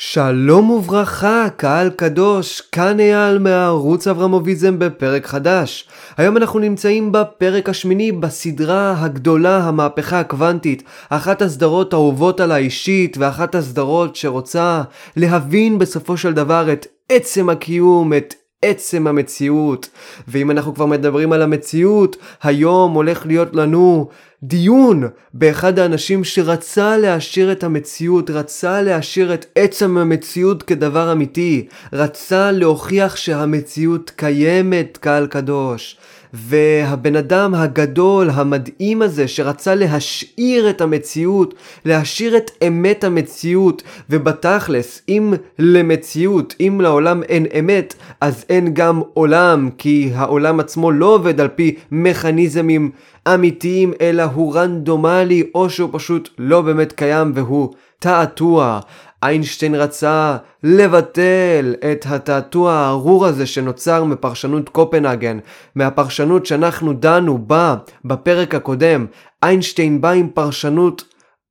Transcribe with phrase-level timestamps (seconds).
[0.00, 5.88] שלום וברכה, קהל קדוש, כאן אייל מערוץ אברמוביזם בפרק חדש.
[6.16, 13.54] היום אנחנו נמצאים בפרק השמיני בסדרה הגדולה, המהפכה הקוונטית, אחת הסדרות האהובות על האישית, ואחת
[13.54, 14.82] הסדרות שרוצה
[15.16, 19.88] להבין בסופו של דבר את עצם הקיום, את עצם המציאות.
[20.28, 24.08] ואם אנחנו כבר מדברים על המציאות, היום הולך להיות לנו
[24.42, 32.50] דיון באחד האנשים שרצה להשאיר את המציאות, רצה להשאיר את עצם המציאות כדבר אמיתי, רצה
[32.52, 35.96] להוכיח שהמציאות קיימת, קהל קדוש.
[36.34, 41.54] והבן אדם הגדול, המדהים הזה, שרצה להשאיר את המציאות,
[41.84, 49.70] להשאיר את אמת המציאות, ובתכלס, אם למציאות, אם לעולם אין אמת, אז אין גם עולם,
[49.78, 52.90] כי העולם עצמו לא עובד על פי מכניזמים
[53.34, 58.80] אמיתיים, אלא הוא רנדומלי, או שהוא פשוט לא באמת קיים והוא תעתוע.
[59.22, 65.38] איינשטיין רצה לבטל את התעתוע הארור הזה שנוצר מפרשנות קופנהגן,
[65.74, 69.06] מהפרשנות שאנחנו דנו בה בפרק הקודם.
[69.42, 71.04] איינשטיין בא עם פרשנות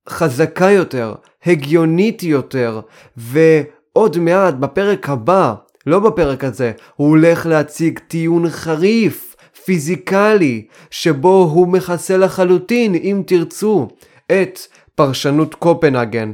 [0.09, 1.13] חזקה יותר,
[1.45, 2.81] הגיונית יותר,
[3.17, 5.53] ועוד מעט בפרק הבא,
[5.85, 13.87] לא בפרק הזה, הוא הולך להציג טיעון חריף, פיזיקלי, שבו הוא מכסה לחלוטין, אם תרצו,
[14.31, 14.59] את
[14.95, 16.31] פרשנות קופנהגן.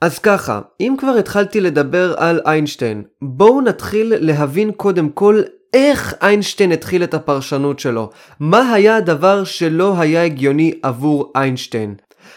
[0.00, 5.42] אז ככה, אם כבר התחלתי לדבר על איינשטיין, בואו נתחיל להבין קודם כל
[5.74, 8.10] איך איינשטיין התחיל את הפרשנות שלו.
[8.40, 11.94] מה היה הדבר שלא היה הגיוני עבור איינשטיין?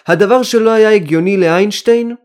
[0.08, 2.16] הדבר שלא היה הגיוני לאיינשטיין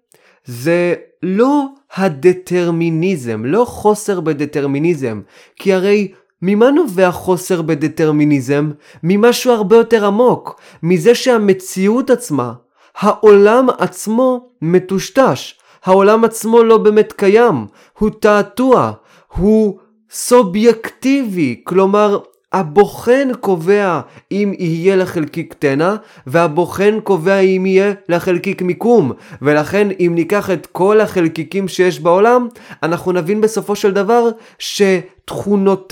[0.44, 5.20] זה לא הדטרמיניזם, לא חוסר בדטרמיניזם,
[5.56, 8.70] כי הרי ממה נובע חוסר בדטרמיניזם?
[9.02, 12.52] ממשהו הרבה יותר עמוק, מזה שהמציאות עצמה
[12.98, 17.66] העולם עצמו מטושטש, העולם עצמו לא באמת קיים,
[17.98, 18.92] הוא תעתוע,
[19.36, 19.78] הוא
[20.10, 22.18] סובייקטיבי, כלומר
[22.52, 24.00] הבוחן קובע
[24.32, 25.94] אם יהיה לחלקיק תנע,
[26.26, 29.12] והבוחן קובע אם יהיה לחלקיק מיקום.
[29.42, 32.48] ולכן אם ניקח את כל החלקיקים שיש בעולם,
[32.82, 35.84] אנחנו נבין בסופו של דבר שתכונותיהם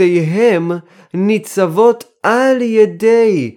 [1.14, 3.54] ניצבות על ידי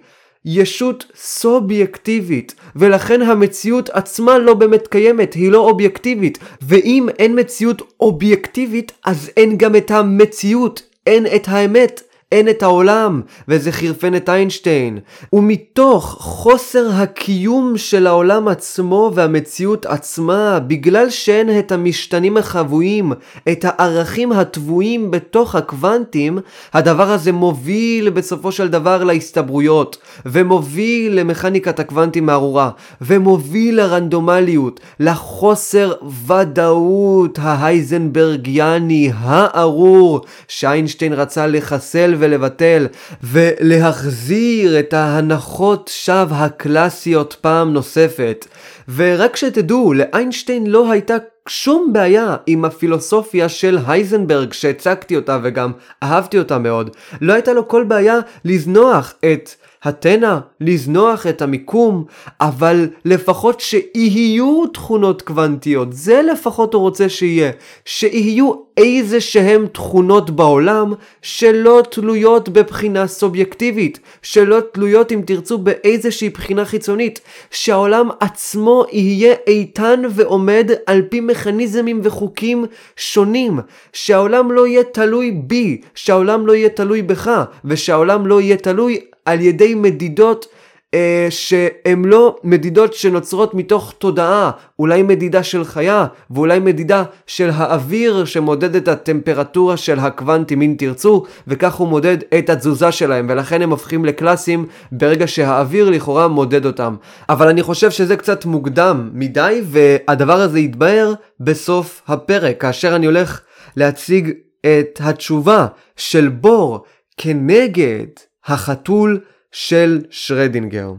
[0.50, 8.92] ישות סובייקטיבית, ולכן המציאות עצמה לא באמת קיימת, היא לא אובייקטיבית, ואם אין מציאות אובייקטיבית,
[9.04, 12.02] אז אין גם את המציאות, אין את האמת.
[12.32, 14.98] אין את העולם, וזה חירפן את איינשטיין.
[15.32, 23.12] ומתוך חוסר הקיום של העולם עצמו והמציאות עצמה, בגלל שאין את המשתנים החבויים,
[23.48, 26.38] את הערכים הטבועים בתוך הקוונטים,
[26.74, 29.96] הדבר הזה מוביל בסופו של דבר להסתברויות,
[30.26, 35.92] ומוביל למכניקת הקוונטים הארורה, ומוביל לרנדומליות, לחוסר
[36.26, 42.86] ודאות ההייזנברגיאני הארור, שאיינשטיין רצה לחסל ולבטל
[43.22, 48.46] ולהחזיר את ההנחות שווא הקלאסיות פעם נוספת.
[48.94, 51.16] ורק שתדעו, לאיינשטיין לא הייתה
[51.48, 56.90] שום בעיה עם הפילוסופיה של הייזנברג שהצגתי אותה וגם אהבתי אותה מאוד.
[57.20, 59.50] לא הייתה לו כל בעיה לזנוח את
[59.82, 62.04] התנע, לזנוח את המיקום,
[62.40, 67.50] אבל לפחות שיהיו תכונות קוונטיות, זה לפחות הוא רוצה שיהיה,
[67.84, 76.64] שיהיו איזה שהם תכונות בעולם שלא תלויות בבחינה סובייקטיבית, שלא תלויות אם תרצו באיזושהי בחינה
[76.64, 83.58] חיצונית, שהעולם עצמו יהיה איתן ועומד על פי מכניזמים וחוקים שונים,
[83.92, 87.30] שהעולם לא יהיה תלוי בי, שהעולם לא יהיה תלוי בך,
[87.64, 90.46] ושהעולם לא יהיה תלוי על ידי מדידות
[90.94, 98.24] אה, שהן לא מדידות שנוצרות מתוך תודעה, אולי מדידה של חיה, ואולי מדידה של האוויר
[98.24, 103.70] שמודד את הטמפרטורה של הקוונטים אם תרצו, וכך הוא מודד את התזוזה שלהם, ולכן הם
[103.70, 106.96] הופכים לקלאסים ברגע שהאוויר לכאורה מודד אותם.
[107.28, 113.40] אבל אני חושב שזה קצת מוקדם מדי, והדבר הזה יתבהר בסוף הפרק, כאשר אני הולך
[113.76, 114.30] להציג
[114.60, 115.66] את התשובה
[115.96, 116.84] של בור
[117.16, 119.20] כנגד החתול
[119.52, 120.92] של שרדינגר.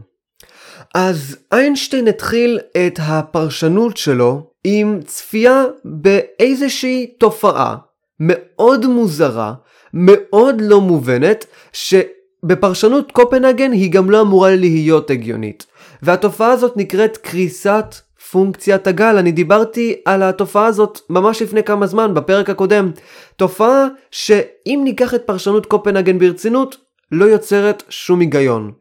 [0.94, 7.76] אז איינשטיין התחיל את הפרשנות שלו עם צפייה באיזושהי תופעה
[8.20, 9.54] מאוד מוזרה,
[9.94, 15.66] מאוד לא מובנת, שבפרשנות קופנהגן היא גם לא אמורה להיות הגיונית.
[16.02, 17.94] והתופעה הזאת נקראת קריסת
[18.30, 19.16] פונקציית הגל.
[19.18, 22.90] אני דיברתי על התופעה הזאת ממש לפני כמה זמן, בפרק הקודם.
[23.36, 26.76] תופעה שאם ניקח את פרשנות קופנהגן ברצינות,
[27.12, 28.72] לא יוצרת שום היגיון.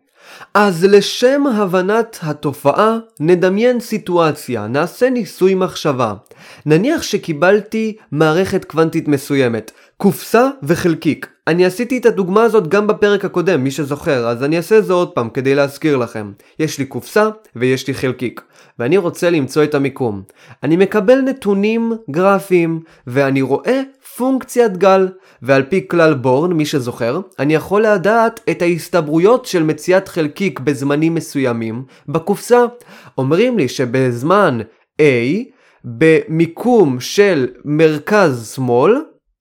[0.53, 6.13] אז לשם הבנת התופעה, נדמיין סיטואציה, נעשה ניסוי מחשבה.
[6.65, 11.27] נניח שקיבלתי מערכת קוונטית מסוימת, קופסה וחלקיק.
[11.47, 15.09] אני עשיתי את הדוגמה הזאת גם בפרק הקודם, מי שזוכר, אז אני אעשה זה עוד
[15.09, 16.31] פעם כדי להזכיר לכם.
[16.59, 18.41] יש לי קופסה ויש לי חלקיק,
[18.79, 20.21] ואני רוצה למצוא את המיקום.
[20.63, 23.81] אני מקבל נתונים גרפיים, ואני רואה
[24.17, 25.07] פונקציית גל,
[25.41, 31.15] ועל פי כלל בורן, מי שזוכר, אני יכול לדעת את ההסתברויות של מציאת חלקיק בזמנים
[31.15, 32.65] מסוימים בקופסה.
[33.17, 34.59] אומרים לי שבזמן
[35.01, 35.03] A,
[35.83, 38.95] במיקום של מרכז שמאל,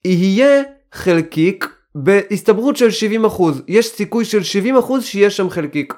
[0.05, 0.63] יהיה
[0.93, 2.89] חלקיק בהסתברות של
[3.27, 3.43] 70%.
[3.69, 4.41] יש סיכוי של
[4.79, 5.95] 70% שיהיה שם חלקיק.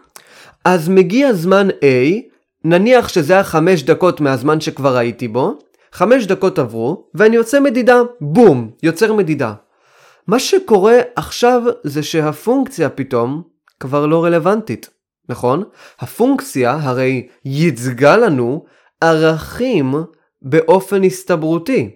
[0.64, 2.29] אז מגיע זמן A,
[2.64, 5.58] נניח שזה היה 5 דקות מהזמן שכבר הייתי בו,
[5.92, 9.54] 5 דקות עברו, ואני יוצא מדידה, בום, יוצר מדידה.
[10.26, 13.42] מה שקורה עכשיו זה שהפונקציה פתאום
[13.80, 14.90] כבר לא רלוונטית,
[15.28, 15.62] נכון?
[16.00, 18.64] הפונקציה הרי ייצגה לנו
[19.00, 19.94] ערכים
[20.42, 21.90] באופן הסתברותי.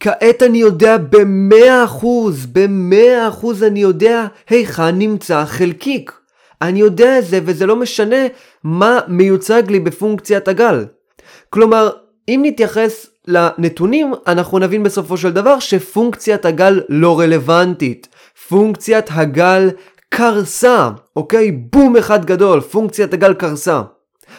[0.00, 6.19] כעת אני יודע במאה אחוז, במאה אחוז אני יודע היכן נמצא חלקיק.
[6.62, 8.26] אני יודע את זה וזה לא משנה
[8.64, 10.84] מה מיוצג לי בפונקציית הגל.
[11.50, 11.90] כלומר,
[12.28, 18.08] אם נתייחס לנתונים, אנחנו נבין בסופו של דבר שפונקציית הגל לא רלוונטית.
[18.48, 19.70] פונקציית הגל
[20.08, 21.52] קרסה, אוקיי?
[21.52, 23.82] בום אחד גדול, פונקציית הגל קרסה.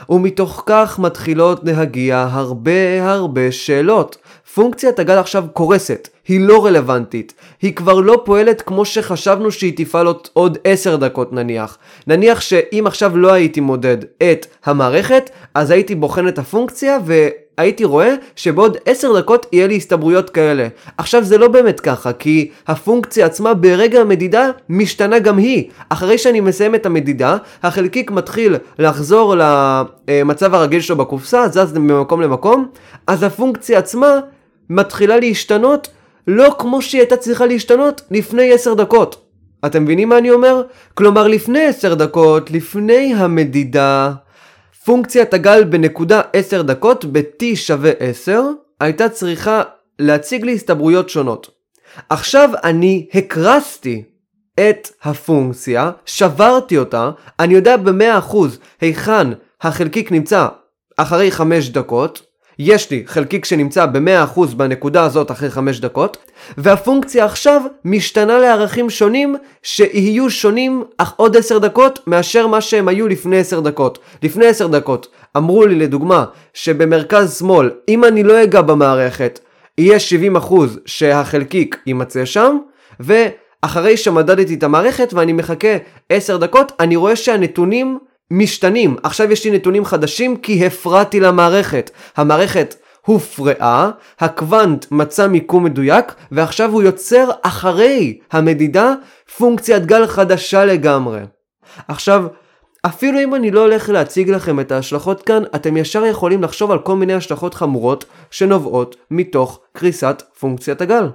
[0.09, 4.17] ומתוך כך מתחילות להגיע הרבה הרבה שאלות.
[4.53, 10.07] פונקציית הגל עכשיו קורסת, היא לא רלוונטית, היא כבר לא פועלת כמו שחשבנו שהיא תפעל
[10.33, 11.77] עוד 10 דקות נניח.
[12.07, 17.27] נניח שאם עכשיו לא הייתי מודד את המערכת, אז הייתי בוחן את הפונקציה ו...
[17.57, 20.67] הייתי רואה שבעוד 10 דקות יהיה לי הסתברויות כאלה.
[20.97, 25.69] עכשיו זה לא באמת ככה, כי הפונקציה עצמה ברגע המדידה משתנה גם היא.
[25.89, 29.35] אחרי שאני מסיים את המדידה, החלקיק מתחיל לחזור
[30.07, 32.67] למצב הרגיל שלו בקופסה, זז ממקום למקום,
[33.07, 34.19] אז הפונקציה עצמה
[34.71, 35.87] מתחילה להשתנות
[36.27, 39.25] לא כמו שהיא הייתה צריכה להשתנות לפני 10 דקות.
[39.65, 40.63] אתם מבינים מה אני אומר?
[40.93, 44.11] כלומר לפני 10 דקות, לפני המדידה,
[44.85, 48.43] פונקציית הגל בנקודה 10 דקות ב-t שווה 10
[48.79, 49.63] הייתה צריכה
[49.99, 51.49] להציג לי הסתברויות שונות.
[52.09, 54.03] עכשיו אני הקרסתי
[54.59, 58.35] את הפונקציה, שברתי אותה, אני יודע ב-100%
[58.81, 59.27] היכן
[59.61, 60.47] החלקיק נמצא
[60.97, 62.30] אחרי 5 דקות,
[62.63, 66.17] יש לי חלקיק שנמצא ב-100% בנקודה הזאת אחרי 5 דקות,
[66.57, 73.07] והפונקציה עכשיו משתנה לערכים שונים שיהיו שונים אך עוד 10 דקות מאשר מה שהם היו
[73.07, 73.99] לפני 10 דקות.
[74.23, 79.39] לפני 10 דקות אמרו לי לדוגמה שבמרכז שמאל אם אני לא אגע במערכת
[79.77, 79.97] יהיה
[80.37, 80.53] 70%
[80.85, 82.57] שהחלקיק יימצא שם
[82.99, 85.77] ואחרי שמדדתי את המערכת ואני מחכה
[86.09, 87.99] 10 דקות אני רואה שהנתונים
[88.31, 88.95] משתנים.
[89.03, 91.91] עכשיו יש לי נתונים חדשים כי הפרעתי למערכת.
[92.17, 92.75] המערכת
[93.05, 98.93] הופרעה, הקוונט מצא מיקום מדויק, ועכשיו הוא יוצר אחרי המדידה
[99.37, 101.19] פונקציית גל חדשה לגמרי.
[101.87, 102.25] עכשיו,
[102.85, 106.79] אפילו אם אני לא הולך להציג לכם את ההשלכות כאן, אתם ישר יכולים לחשוב על
[106.79, 111.09] כל מיני השלכות חמורות שנובעות מתוך קריסת פונקציית הגל.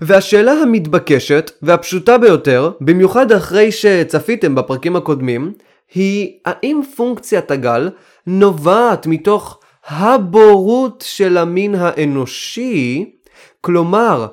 [0.00, 5.52] והשאלה המתבקשת והפשוטה ביותר, במיוחד אחרי שצפיתם בפרקים הקודמים,
[5.94, 7.90] היא האם פונקציית הגל
[8.26, 13.12] נובעת מתוך הבורות של המין האנושי,
[13.60, 14.26] כלומר,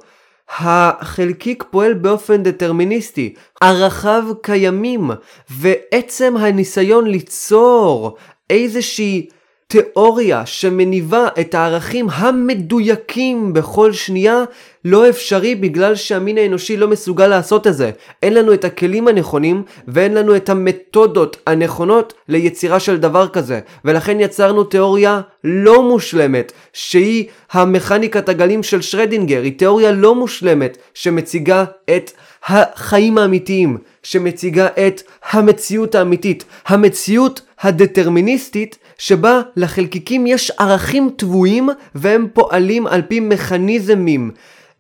[0.60, 5.12] החלקיק פועל באופן דטרמיניסטי, ערכיו קיימים,
[5.50, 8.18] ועצם הניסיון ליצור
[8.50, 9.28] איזושהי
[9.72, 14.44] תיאוריה שמניבה את הערכים המדויקים בכל שנייה
[14.86, 17.92] לא אפשרי בגלל שהמין האנושי לא מסוגל לעשות את זה.
[18.24, 23.60] אין לנו את הכלים הנכונים ואין לנו את המתודות הנכונות ליצירה של דבר כזה.
[23.86, 29.42] ולכן יצרנו תיאוריה לא מושלמת שהיא המכניקת הגלים של שרדינגר.
[29.42, 31.64] היא תיאוריה לא מושלמת שמציגה
[31.96, 32.12] את
[32.46, 36.46] החיים האמיתיים, שמציגה את המציאות האמיתית.
[36.68, 44.32] המציאות הדטרמיניסטית שבה לחלקיקים יש ערכים טבועים והם פועלים על פי מכניזמים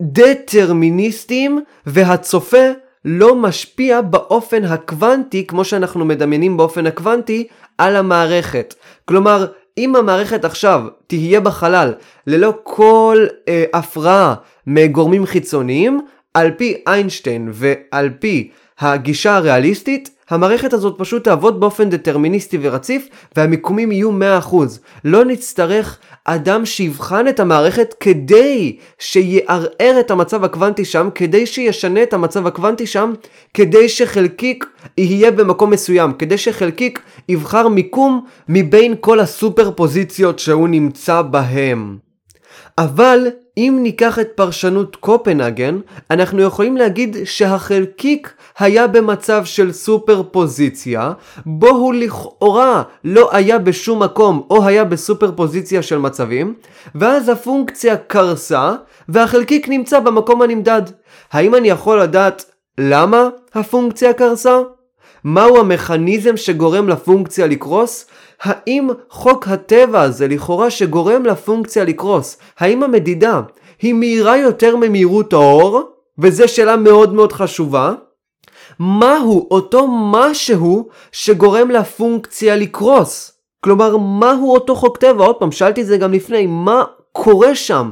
[0.01, 2.67] דטרמיניסטיים והצופה
[3.05, 8.73] לא משפיע באופן הקוונטי כמו שאנחנו מדמיינים באופן הקוונטי על המערכת.
[9.05, 9.45] כלומר,
[9.77, 11.93] אם המערכת עכשיו תהיה בחלל
[12.27, 14.35] ללא כל אה, הפרעה
[14.67, 16.01] מגורמים חיצוניים,
[16.33, 23.91] על פי איינשטיין ועל פי הגישה הריאליסטית, המערכת הזאת פשוט תעבוד באופן דטרמיניסטי ורציף, והמיקומים
[23.91, 24.11] יהיו
[24.41, 24.55] 100%.
[25.05, 32.13] לא נצטרך אדם שיבחן את המערכת כדי שיערער את המצב הקוונטי שם, כדי שישנה את
[32.13, 33.13] המצב הקוונטי שם,
[33.53, 34.65] כדי שחלקיק
[34.97, 42.10] יהיה במקום מסוים, כדי שחלקיק יבחר מיקום מבין כל הסופר פוזיציות שהוא נמצא בהם.
[42.83, 45.79] אבל אם ניקח את פרשנות קופנהגן,
[46.11, 51.11] אנחנו יכולים להגיד שהחלקיק היה במצב של סופר פוזיציה,
[51.45, 56.53] בו הוא לכאורה לא היה בשום מקום או היה בסופר פוזיציה של מצבים,
[56.95, 58.73] ואז הפונקציה קרסה
[59.09, 60.81] והחלקיק נמצא במקום הנמדד.
[61.31, 62.45] האם אני יכול לדעת
[62.77, 64.59] למה הפונקציה קרסה?
[65.23, 68.05] מהו המכניזם שגורם לפונקציה לקרוס?
[68.41, 73.41] האם חוק הטבע הזה לכאורה שגורם לפונקציה לקרוס, האם המדידה
[73.81, 75.81] היא מהירה יותר ממהירות האור?
[76.19, 77.93] וזו שאלה מאוד מאוד חשובה.
[78.79, 83.31] מהו אותו משהו שגורם לפונקציה לקרוס?
[83.63, 85.25] כלומר, מהו אותו חוק טבע?
[85.25, 87.89] עוד פעם, שאלתי את זה גם לפני, מה קורה שם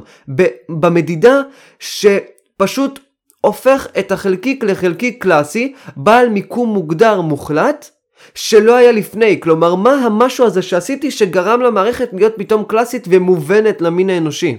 [0.68, 1.40] במדידה
[1.78, 2.98] שפשוט
[3.40, 7.90] הופך את החלקיק לחלקיק קלאסי, בעל מיקום מוגדר מוחלט,
[8.34, 9.40] שלא היה לפני.
[9.40, 14.56] כלומר, מה המשהו הזה שעשיתי שגרם למערכת להיות פתאום קלאסית ומובנת למין האנושי?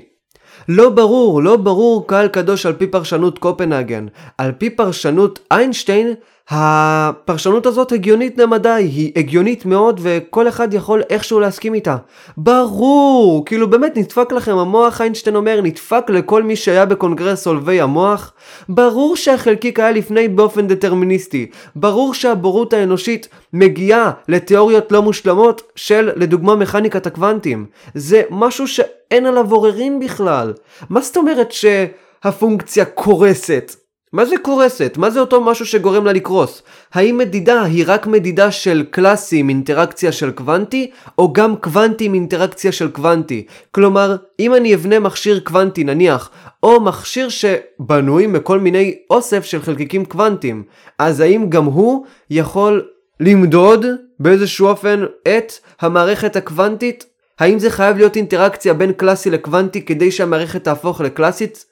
[0.69, 4.05] לא ברור, לא ברור קהל קדוש על פי פרשנות קופנהגן.
[4.37, 6.13] על פי פרשנות איינשטיין,
[6.53, 11.97] הפרשנות הזאת הגיונית למדי, היא הגיונית מאוד וכל אחד יכול איכשהו להסכים איתה.
[12.37, 18.33] ברור, כאילו באמת נדפק לכם המוח, איינשטיין אומר, נדפק לכל מי שהיה בקונגרס עולבי המוח.
[18.69, 21.49] ברור שהחלקיק היה לפני באופן דטרמיניסטי.
[21.75, 27.65] ברור שהבורות האנושית מגיעה לתיאוריות לא מושלמות של לדוגמה מכניקת הקוונטים.
[27.95, 30.53] זה משהו שאין עליו עוררין בכלל.
[30.89, 33.80] מה זאת אומרת שהפונקציה קורסת?
[34.13, 34.93] מה זה קורסת?
[34.97, 36.61] מה זה אותו משהו שגורם לה לקרוס?
[36.93, 42.13] האם מדידה היא רק מדידה של קלאסי עם אינטראקציה של קוונטי, או גם קוונטי עם
[42.13, 43.45] אינטראקציה של קוונטי?
[43.71, 46.29] כלומר, אם אני אבנה מכשיר קוונטי נניח,
[46.63, 50.63] או מכשיר שבנוי מכל מיני אוסף של חלקיקים קוונטיים,
[50.99, 52.87] אז האם גם הוא יכול
[53.19, 53.85] למדוד
[54.19, 57.05] באיזשהו אופן את המערכת הקוונטית?
[57.39, 61.70] האם זה חייב להיות אינטראקציה בין קלאסי לקוונטי כדי שהמערכת תהפוך לקלאסית?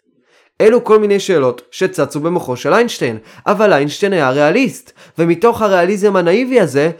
[0.61, 6.59] אלו כל מיני שאלות שצצו במוחו של איינשטיין, אבל איינשטיין היה ריאליסט, ומתוך הריאליזם הנאיבי
[6.59, 6.91] הזה,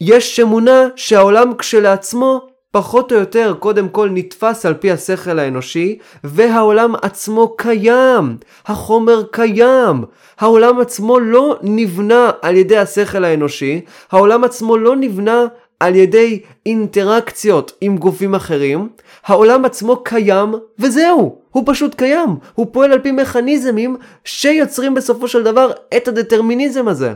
[0.00, 6.94] יש אמונה שהעולם כשלעצמו פחות או יותר קודם כל נתפס על פי השכל האנושי, והעולם
[7.02, 10.04] עצמו קיים, החומר קיים,
[10.38, 13.80] העולם עצמו לא נבנה על ידי השכל האנושי,
[14.10, 15.46] העולם עצמו לא נבנה
[15.80, 18.88] על ידי אינטראקציות עם גופים אחרים,
[19.24, 25.42] העולם עצמו קיים וזהו, הוא פשוט קיים, הוא פועל על פי מכניזמים שיוצרים בסופו של
[25.42, 27.12] דבר את הדטרמיניזם הזה,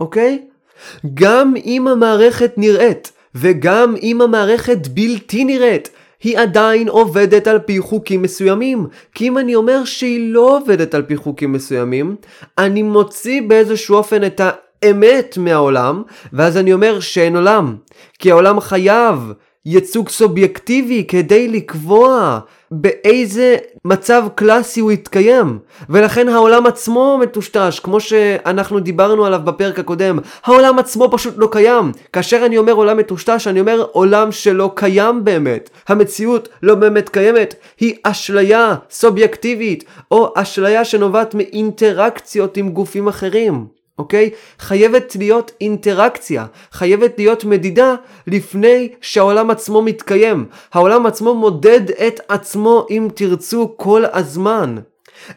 [0.00, 0.46] אוקיי?
[1.14, 5.90] גם אם המערכת נראית וגם אם המערכת בלתי נראית,
[6.22, 8.86] היא עדיין עובדת על פי חוקים מסוימים.
[9.14, 12.16] כי אם אני אומר שהיא לא עובדת על פי חוקים מסוימים,
[12.58, 14.40] אני מוציא באיזשהו אופן את
[14.82, 17.76] האמת מהעולם, ואז אני אומר שאין עולם.
[18.18, 19.32] כי העולם חייב
[19.66, 22.38] ייצוג סובייקטיבי כדי לקבוע
[22.70, 25.58] באיזה מצב קלאסי הוא יתקיים.
[25.90, 30.18] ולכן העולם עצמו מטושטש, כמו שאנחנו דיברנו עליו בפרק הקודם.
[30.44, 31.92] העולם עצמו פשוט לא קיים.
[32.12, 35.70] כאשר אני אומר עולם מטושטש, אני אומר עולם שלא קיים באמת.
[35.88, 43.77] המציאות לא באמת קיימת, היא אשליה סובייקטיבית, או אשליה שנובעת מאינטראקציות עם גופים אחרים.
[43.98, 44.30] אוקיי?
[44.58, 47.94] חייבת להיות אינטראקציה, חייבת להיות מדידה
[48.26, 50.46] לפני שהעולם עצמו מתקיים.
[50.72, 54.76] העולם עצמו מודד את עצמו אם תרצו כל הזמן.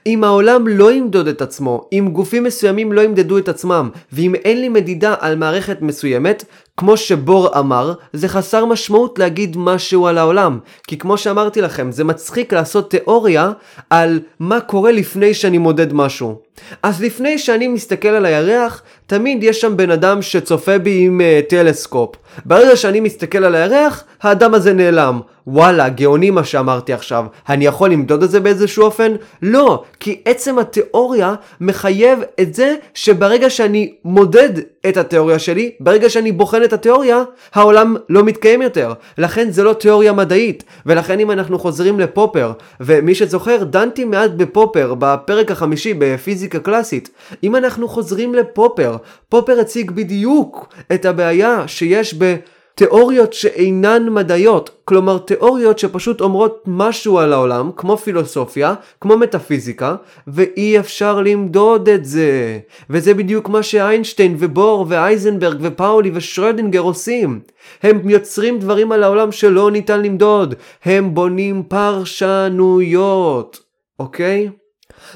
[0.06, 4.62] אם העולם לא ימדוד את עצמו, אם גופים מסוימים לא ימדדו את עצמם, ואם אין
[4.62, 6.44] לי מדידה על מערכת מסוימת,
[6.78, 10.60] כמו שבור אמר, זה חסר משמעות להגיד משהו על העולם.
[10.88, 13.52] כי כמו שאמרתי לכם, זה מצחיק לעשות תיאוריה
[13.90, 16.40] על מה קורה לפני שאני מודד משהו.
[16.84, 21.50] אז לפני שאני מסתכל על הירח, תמיד יש שם בן אדם שצופה בי עם uh,
[21.50, 22.16] טלסקופ.
[22.46, 25.20] ברגע שאני מסתכל על הירח, האדם הזה נעלם.
[25.48, 27.26] וואלה, גאוני מה שאמרתי עכשיו.
[27.50, 29.12] אני יכול למדוד את זה באיזשהו אופן?
[29.42, 34.50] לא, כי עצם התיאוריה מחייב את זה שברגע שאני מודד
[34.90, 38.94] את התיאוריה שלי, ברגע שאני בוחן את התיאוריה, העולם לא מתקיים יותר.
[39.18, 40.64] לכן זה לא תיאוריה מדעית.
[40.86, 47.10] ולכן אם אנחנו חוזרים לפופר, ומי שזוכר, דנתי מעט בפופר, בפרק החמישי בפיזיקה קלאסית.
[47.44, 48.98] אם אנחנו חוזרים לפופר,
[49.30, 52.36] פופר הציג בדיוק את הבעיה שיש ב...
[52.82, 59.96] תיאוריות שאינן מדעיות, כלומר תיאוריות שפשוט אומרות משהו על העולם, כמו פילוסופיה, כמו מטאפיזיקה,
[60.28, 62.60] ואי אפשר למדוד את זה.
[62.90, 67.40] וזה בדיוק מה שאיינשטיין ובור ואייזנברג ופאולי ושרודינגר עושים.
[67.84, 73.60] הם יוצרים דברים על העולם שלא ניתן למדוד, הם בונים פרשנויות,
[74.00, 74.50] אוקיי?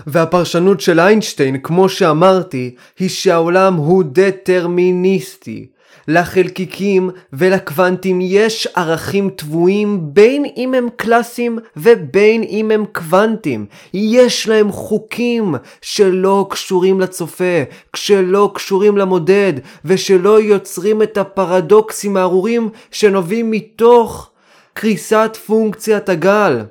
[0.08, 5.75] והפרשנות של איינשטיין, כמו שאמרתי, היא שהעולם הוא דטרמיניסטי.
[6.08, 13.66] לחלקיקים ולקוונטים יש ערכים טבועים בין אם הם קלאסיים ובין אם הם קוונטים.
[13.94, 17.64] יש להם חוקים שלא קשורים לצופה,
[17.96, 19.54] שלא קשורים למודד,
[19.86, 24.30] ושלא יוצרים את הפרדוקסים הארורים שנובעים מתוך
[24.74, 26.62] קריסת פונקציית הגל.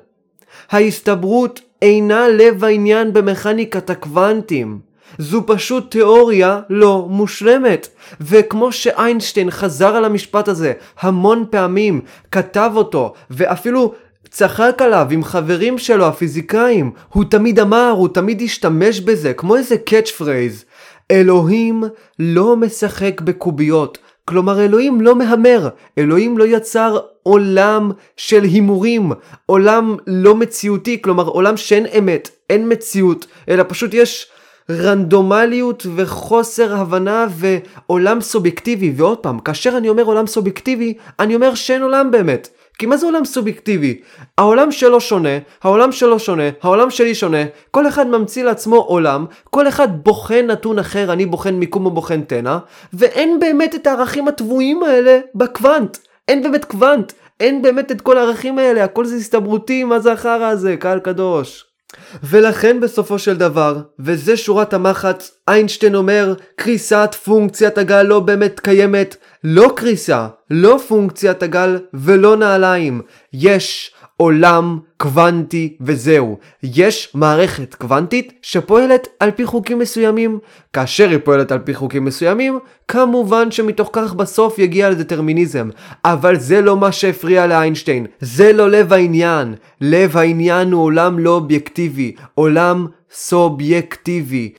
[0.69, 4.79] ההסתברות אינה לב העניין במכניקת הקוונטים.
[5.17, 7.87] זו פשוט תיאוריה לא מושלמת.
[8.21, 13.93] וכמו שאיינשטיין חזר על המשפט הזה המון פעמים, כתב אותו, ואפילו
[14.29, 19.77] צחק עליו עם חברים שלו הפיזיקאים, הוא תמיד אמר, הוא תמיד השתמש בזה, כמו איזה
[19.77, 20.65] catch phrase.
[21.11, 21.83] אלוהים
[22.19, 23.97] לא משחק בקוביות.
[24.25, 29.11] כלומר אלוהים לא מהמר, אלוהים לא יצר עולם של הימורים,
[29.45, 34.27] עולם לא מציאותי, כלומר עולם שאין אמת, אין מציאות, אלא פשוט יש
[34.69, 38.93] רנדומליות וחוסר הבנה ועולם סובייקטיבי.
[38.95, 42.49] ועוד פעם, כאשר אני אומר עולם סובייקטיבי, אני אומר שאין עולם באמת.
[42.77, 44.01] כי מה זה עולם סובייקטיבי?
[44.37, 49.67] העולם שלו שונה, העולם שלו שונה, העולם שלי שונה, כל אחד ממציא לעצמו עולם, כל
[49.67, 52.57] אחד בוחן נתון אחר, אני בוחן מיקום או בוחן תנא,
[52.93, 55.97] ואין באמת את הערכים הטבועים האלה בקוונט.
[56.27, 60.45] אין באמת קוונט, אין באמת את כל הערכים האלה, הכל זה הסתברותי, מה זה החרא
[60.45, 61.74] הזה, קהל קדוש.
[62.23, 69.15] ולכן בסופו של דבר, וזה שורת המחץ, איינשטיין אומר, קריסת פונקציית הגל לא באמת קיימת,
[69.43, 73.01] לא קריסה, לא פונקציית הגל ולא נעליים.
[73.33, 76.37] יש עולם קוונטי וזהו.
[76.63, 80.39] יש מערכת קוונטית שפועלת על פי חוקים מסוימים.
[80.73, 85.69] כאשר היא פועלת על פי חוקים מסוימים, כמובן שמתוך כך בסוף יגיע לדטרמיניזם.
[86.05, 88.05] אבל זה לא מה שהפריע לאיינשטיין.
[88.19, 89.55] זה לא לב העניין.
[89.81, 92.15] לב העניין הוא עולם לא אובייקטיבי.
[92.33, 94.53] עולם סובייקטיבי.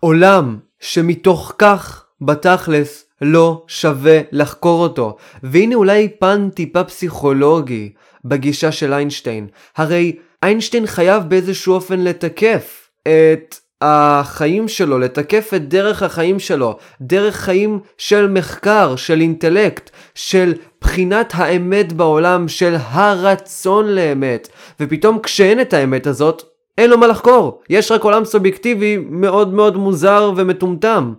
[0.00, 5.16] עולם שמתוך כך, בתכלס, לא שווה לחקור אותו.
[5.42, 7.92] והנה אולי פן טיפה פסיכולוגי.
[8.24, 9.46] בגישה של איינשטיין.
[9.76, 17.36] הרי איינשטיין חייב באיזשהו אופן לתקף את החיים שלו, לתקף את דרך החיים שלו, דרך
[17.36, 24.48] חיים של מחקר, של אינטלקט, של בחינת האמת בעולם, של הרצון לאמת.
[24.80, 26.42] ופתאום כשאין את האמת הזאת,
[26.78, 27.62] אין לו מה לחקור.
[27.70, 31.12] יש רק עולם סובייקטיבי מאוד מאוד מוזר ומטומטם.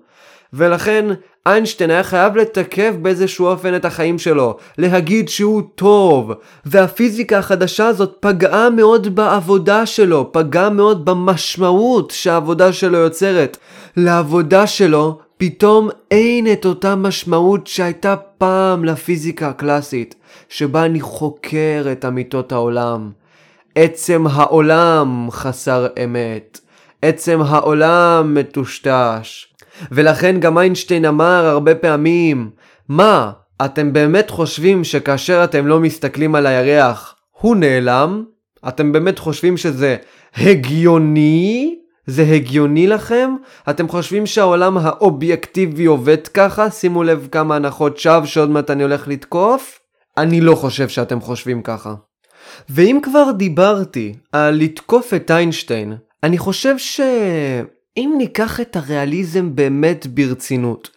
[0.53, 1.05] ולכן
[1.49, 6.31] איינשטיין היה חייב לתקף באיזשהו אופן את החיים שלו, להגיד שהוא טוב,
[6.65, 13.57] והפיזיקה החדשה הזאת פגעה מאוד בעבודה שלו, פגעה מאוד במשמעות שהעבודה שלו יוצרת.
[13.97, 20.15] לעבודה שלו פתאום אין את אותה משמעות שהייתה פעם לפיזיקה הקלאסית,
[20.49, 23.11] שבה אני חוקר את אמיתות העולם.
[23.75, 26.59] עצם העולם חסר אמת.
[27.01, 29.48] עצם העולם מטושטש.
[29.91, 32.49] ולכן גם איינשטיין אמר הרבה פעמים,
[32.89, 33.31] מה,
[33.65, 38.23] אתם באמת חושבים שכאשר אתם לא מסתכלים על הירח, הוא נעלם?
[38.67, 39.95] אתם באמת חושבים שזה
[40.35, 41.75] הגיוני?
[42.05, 43.35] זה הגיוני לכם?
[43.69, 46.69] אתם חושבים שהעולם האובייקטיבי עובד ככה?
[46.71, 49.79] שימו לב כמה הנחות שווא שעוד מעט אני הולך לתקוף.
[50.17, 51.93] אני לא חושב שאתם חושבים ככה.
[52.69, 57.01] ואם כבר דיברתי על לתקוף את איינשטיין, אני חושב ש...
[57.97, 60.89] אם ניקח את הריאליזם באמת ברצינות,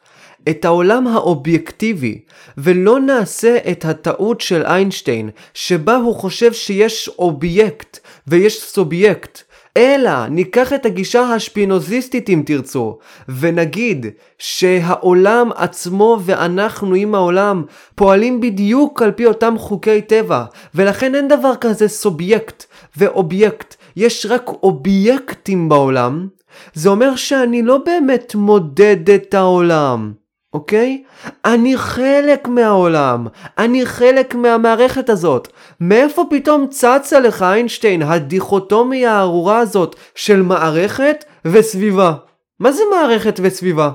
[0.49, 2.21] את העולם האובייקטיבי,
[2.59, 9.43] ולא נעשה את הטעות של איינשטיין, שבה הוא חושב שיש אובייקט ויש סובייקט,
[9.77, 14.07] אלא ניקח את הגישה השפינוזיסטית אם תרצו, ונגיד
[14.39, 21.57] שהעולם עצמו ואנחנו עם העולם פועלים בדיוק על פי אותם חוקי טבע, ולכן אין דבר
[21.61, 22.65] כזה סובייקט
[22.97, 26.29] ואובייקט, יש רק אובייקטים בעולם,
[26.75, 30.13] זה אומר שאני לא באמת מודד את העולם,
[30.53, 31.03] אוקיי?
[31.45, 33.27] אני חלק מהעולם,
[33.59, 35.49] אני חלק מהמערכת הזאת.
[35.81, 42.15] מאיפה פתאום צצה לך איינשטיין הדיכוטומיה הארורה הזאת של מערכת וסביבה?
[42.61, 43.91] מה זה מערכת וסביבה?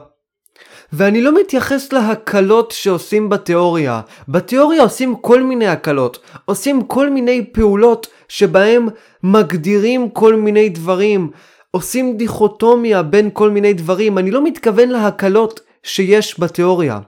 [0.94, 4.02] ואני לא מתייחס להקלות שעושים בתיאוריה.
[4.28, 8.88] בתיאוריה עושים כל מיני הקלות, עושים כל מיני פעולות שבהם
[9.24, 11.32] מגדירים כל מיני דברים.
[11.78, 17.00] עושים דיכוטומיה בין כל מיני דברים, אני לא מתכוון להקלות שיש בתיאוריה.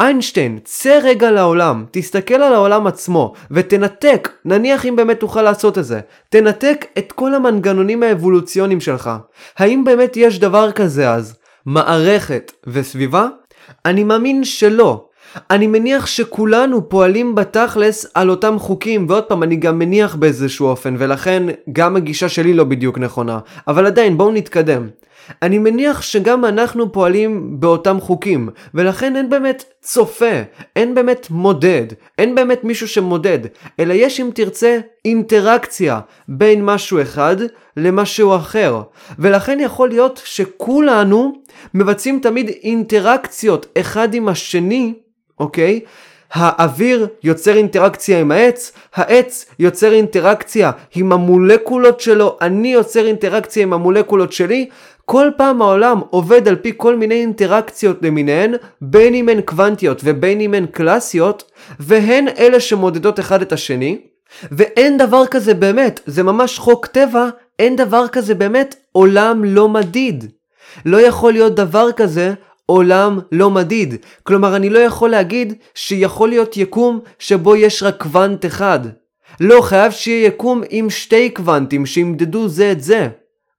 [0.00, 5.84] איינשטיין, צא רגע לעולם, תסתכל על העולם עצמו, ותנתק, נניח אם באמת תוכל לעשות את
[5.84, 9.10] זה, תנתק את כל המנגנונים האבולוציוניים שלך.
[9.58, 11.34] האם באמת יש דבר כזה אז?
[11.66, 13.26] מערכת וסביבה?
[13.84, 15.08] אני מאמין שלא.
[15.50, 20.94] אני מניח שכולנו פועלים בתכלס על אותם חוקים, ועוד פעם, אני גם מניח באיזשהו אופן,
[20.98, 21.42] ולכן
[21.72, 23.38] גם הגישה שלי לא בדיוק נכונה.
[23.68, 24.88] אבל עדיין, בואו נתקדם.
[25.42, 30.42] אני מניח שגם אנחנו פועלים באותם חוקים, ולכן אין באמת צופה,
[30.76, 31.86] אין באמת מודד,
[32.18, 33.38] אין באמת מישהו שמודד,
[33.80, 37.36] אלא יש אם תרצה אינטראקציה בין משהו אחד
[37.76, 38.82] למשהו אחר.
[39.18, 41.32] ולכן יכול להיות שכולנו
[41.74, 44.94] מבצעים תמיד אינטראקציות אחד עם השני,
[45.42, 45.80] אוקיי?
[46.32, 53.72] האוויר יוצר אינטראקציה עם העץ, העץ יוצר אינטראקציה עם המולקולות שלו, אני יוצר אינטראקציה עם
[53.72, 54.68] המולקולות שלי,
[55.04, 60.40] כל פעם העולם עובד על פי כל מיני אינטראקציות למיניהן, בין אם הן קוונטיות ובין
[60.40, 61.50] אם הן קלאסיות,
[61.80, 63.98] והן אלה שמודדות אחד את השני,
[64.52, 67.28] ואין דבר כזה באמת, זה ממש חוק טבע,
[67.58, 70.24] אין דבר כזה באמת עולם לא מדיד.
[70.86, 72.34] לא יכול להיות דבר כזה
[72.72, 73.94] עולם לא מדיד.
[74.22, 78.80] כלומר, אני לא יכול להגיד שיכול להיות יקום שבו יש רק קוונט אחד.
[79.40, 83.08] לא, חייב שיהיה יקום עם שתי קוונטים שימדדו זה את זה.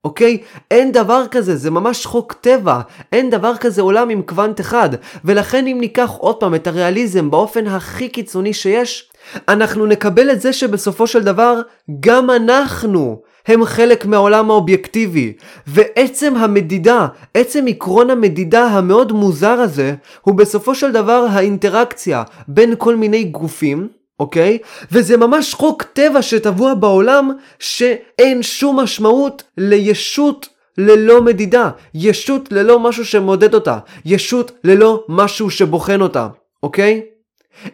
[0.04, 0.38] אוקיי?
[0.72, 2.80] אין דבר כזה, זה ממש חוק טבע.
[3.12, 4.90] אין דבר כזה עולם עם קוונט אחד.
[5.26, 9.12] ולכן אם ניקח עוד פעם את הריאליזם באופן הכי קיצוני שיש,
[9.48, 11.62] אנחנו נקבל את זה שבסופו של דבר
[12.00, 15.34] גם אנחנו הם חלק מהעולם האובייקטיבי.
[15.68, 22.96] ועצם המדידה, עצם עקרון המדידה המאוד מוזר הזה, הוא בסופו של דבר האינטראקציה בין כל
[22.96, 23.88] מיני גופים.
[24.20, 24.58] אוקיי?
[24.92, 33.06] וזה ממש חוק טבע שטבוע בעולם שאין שום משמעות לישות ללא מדידה, ישות ללא משהו
[33.06, 36.28] שמודד אותה, ישות ללא משהו שבוחן אותה,
[36.64, 37.02] אוקיי?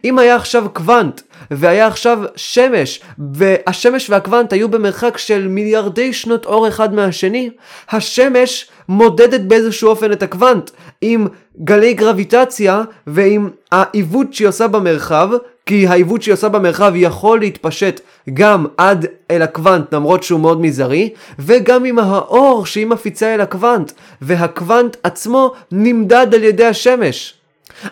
[0.05, 3.01] אם היה עכשיו קוונט והיה עכשיו שמש
[3.33, 7.49] והשמש והקוונט היו במרחק של מיליארדי שנות אור אחד מהשני,
[7.89, 11.27] השמש מודדת באיזשהו אופן את הקוונט עם
[11.63, 15.29] גלי גרביטציה ועם העיוות שהיא עושה במרחב
[15.65, 18.01] כי העיוות שהיא עושה במרחב יכול להתפשט
[18.33, 23.91] גם עד אל הקוונט למרות שהוא מאוד מזערי וגם עם האור שהיא מפיצה אל הקוונט
[24.21, 27.38] והקוונט עצמו נמדד על ידי השמש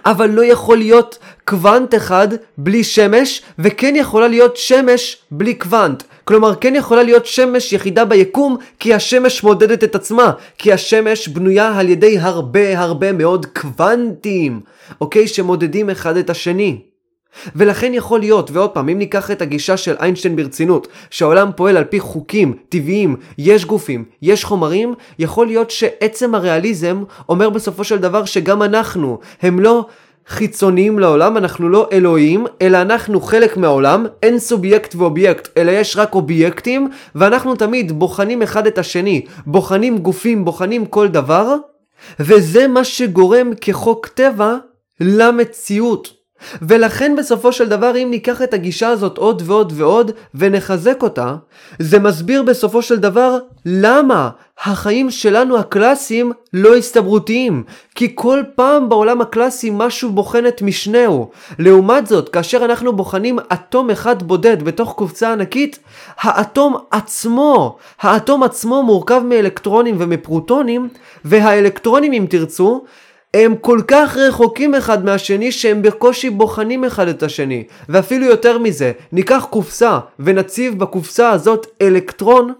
[0.05, 6.03] אבל לא יכול להיות קוונט אחד בלי שמש, וכן יכולה להיות שמש בלי קוונט.
[6.23, 11.79] כלומר, כן יכולה להיות שמש יחידה ביקום, כי השמש מודדת את עצמה, כי השמש בנויה
[11.79, 14.61] על ידי הרבה הרבה מאוד קוונטים,
[15.01, 15.27] אוקיי?
[15.27, 16.81] שמודדים אחד את השני.
[17.55, 21.83] ולכן יכול להיות, ועוד פעם, אם ניקח את הגישה של איינשטיין ברצינות, שהעולם פועל על
[21.83, 28.25] פי חוקים טבעיים, יש גופים, יש חומרים, יכול להיות שעצם הריאליזם אומר בסופו של דבר
[28.25, 29.85] שגם אנחנו, הם לא
[30.27, 36.15] חיצוניים לעולם, אנחנו לא אלוהים, אלא אנחנו חלק מהעולם, אין סובייקט ואובייקט, אלא יש רק
[36.15, 41.55] אובייקטים, ואנחנו תמיד בוחנים אחד את השני, בוחנים גופים, בוחנים כל דבר,
[42.19, 44.55] וזה מה שגורם כחוק טבע
[44.99, 46.16] למציאות.
[46.61, 51.35] ולכן בסופו של דבר אם ניקח את הגישה הזאת עוד ועוד ועוד ונחזק אותה,
[51.79, 54.29] זה מסביר בסופו של דבר למה
[54.63, 57.63] החיים שלנו הקלאסיים לא הסתברותיים.
[57.95, 61.29] כי כל פעם בעולם הקלאסי משהו בוחן את משנהו.
[61.59, 65.79] לעומת זאת, כאשר אנחנו בוחנים אטום אחד בודד בתוך קופצה ענקית,
[66.19, 70.89] האטום עצמו, האטום עצמו מורכב מאלקטרונים ומפרוטונים,
[71.25, 72.83] והאלקטרונים אם תרצו,
[73.33, 77.63] הם כל כך רחוקים אחד מהשני שהם בקושי בוחנים אחד את השני.
[77.89, 82.53] ואפילו יותר מזה, ניקח קופסה ונציב בקופסה הזאת אלקטרון,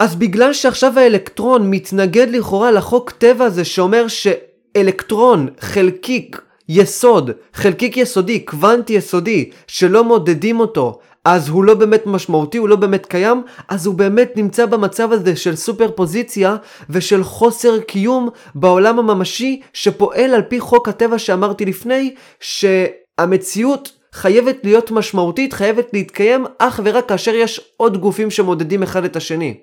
[0.00, 8.40] אז בגלל שעכשיו האלקטרון מתנגד לכאורה לחוק טבע הזה שאומר שאלקטרון, חלקיק, יסוד, חלקיק יסודי,
[8.40, 13.86] קוונט יסודי, שלא מודדים אותו, אז הוא לא באמת משמעותי, הוא לא באמת קיים, אז
[13.86, 16.56] הוא באמת נמצא במצב הזה של סופר פוזיציה
[16.90, 24.90] ושל חוסר קיום בעולם הממשי שפועל על פי חוק הטבע שאמרתי לפני, שהמציאות חייבת להיות
[24.90, 29.54] משמעותית, חייבת להתקיים אך ורק כאשר יש עוד גופים שמודדים אחד את השני.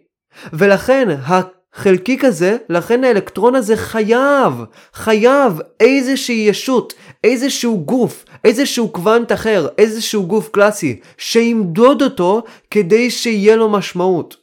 [0.54, 4.54] ולכן החלקיק הזה, לכן האלקטרון הזה חייב,
[4.93, 6.93] חייב איזושהי ישות,
[7.24, 14.36] איזשהו גוף, איזשהו קוונט אחר, איזשהו גוף קלאסי, שימדוד אותו כדי שיהיה לו משמעות.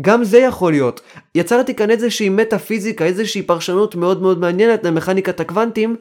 [0.00, 1.00] גם זה יכול להיות.
[1.34, 5.96] יצרתי כאן איזושהי מטאפיזיקה, איזושהי פרשנות מאוד מאוד מעניינת למכניקת הקוונטים,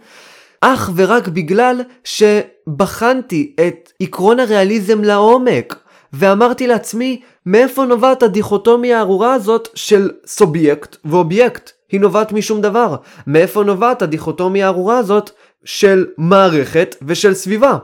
[0.62, 5.76] אך ורק בגלל שבחנתי את עקרון הריאליזם לעומק,
[6.14, 11.72] ואמרתי לעצמי, מאיפה נובעת הדיכוטומיה הארורה הזאת של סובייקט ואובייקט?
[11.92, 12.96] היא נובעת משום דבר.
[13.28, 15.30] מאיפה נובעת הדיכוטומיה הארורה הזאת
[15.66, 17.78] של מערכת ושל סביבה.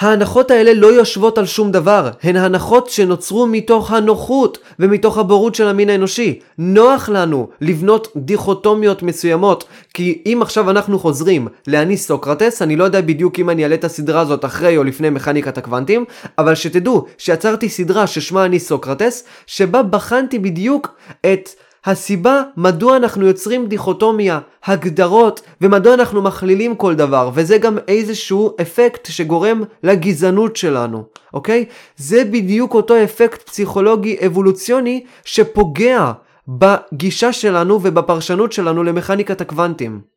[0.00, 5.68] ההנחות האלה לא יושבות על שום דבר, הן הנחות שנוצרו מתוך הנוחות ומתוך הבורות של
[5.68, 6.40] המין האנושי.
[6.58, 9.64] נוח לנו לבנות דיכוטומיות מסוימות,
[9.94, 13.84] כי אם עכשיו אנחנו חוזרים לאני סוקרטס, אני לא יודע בדיוק אם אני אעלה את
[13.84, 16.04] הסדרה הזאת אחרי או לפני מכניקת הקוונטים,
[16.38, 20.88] אבל שתדעו שיצרתי סדרה ששמה אני סוקרטס, שבה בחנתי בדיוק
[21.20, 21.48] את
[21.84, 29.08] הסיבה מדוע אנחנו יוצרים דיכוטומיה, הגדרות, ומדוע אנחנו מכלילים כל דבר, וזה גם איזשהו אפקט
[29.10, 31.64] שגורם לגזענות שלנו, אוקיי?
[31.96, 36.12] זה בדיוק אותו אפקט פסיכולוגי אבולוציוני שפוגע
[36.48, 40.11] בגישה שלנו ובפרשנות שלנו למכניקת הקוונטים.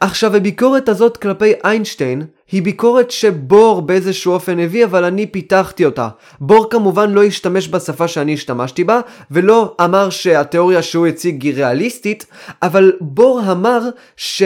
[0.00, 6.08] עכשיו הביקורת הזאת כלפי איינשטיין היא ביקורת שבור באיזשהו אופן הביא אבל אני פיתחתי אותה.
[6.40, 12.26] בור כמובן לא השתמש בשפה שאני השתמשתי בה ולא אמר שהתיאוריה שהוא הציג היא ריאליסטית
[12.62, 13.80] אבל בור אמר
[14.16, 14.42] ש...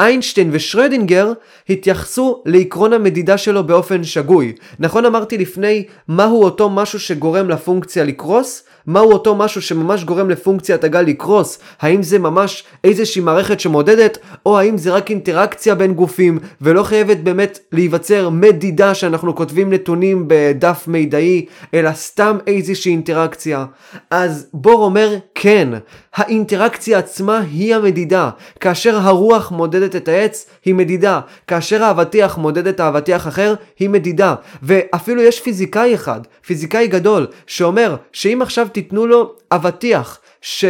[0.00, 1.32] איינשטיין ושרדינגר
[1.68, 4.52] התייחסו לעקרון המדידה שלו באופן שגוי.
[4.78, 8.64] נכון אמרתי לפני מהו אותו משהו שגורם לפונקציה לקרוס?
[8.86, 11.58] מהו אותו משהו שממש גורם לפונקציית הגל לקרוס?
[11.80, 17.16] האם זה ממש איזושהי מערכת שמודדת, או האם זה רק אינטראקציה בין גופים, ולא חייבת
[17.16, 23.64] באמת להיווצר מדידה שאנחנו כותבים נתונים בדף מידעי, אלא סתם איזושהי אינטראקציה?
[24.10, 25.68] אז בור אומר כן,
[26.14, 28.30] האינטראקציה עצמה היא המדידה.
[28.60, 31.20] כאשר הרוח מודדת את העץ, היא מדידה.
[31.46, 34.34] כאשר האבטיח מודד את האבטיח אחר, היא מדידה.
[34.62, 40.64] ואפילו יש פיזיקאי אחד, פיזיקאי גדול, שאומר שאם עכשיו תיתנו לו אבטיח ש...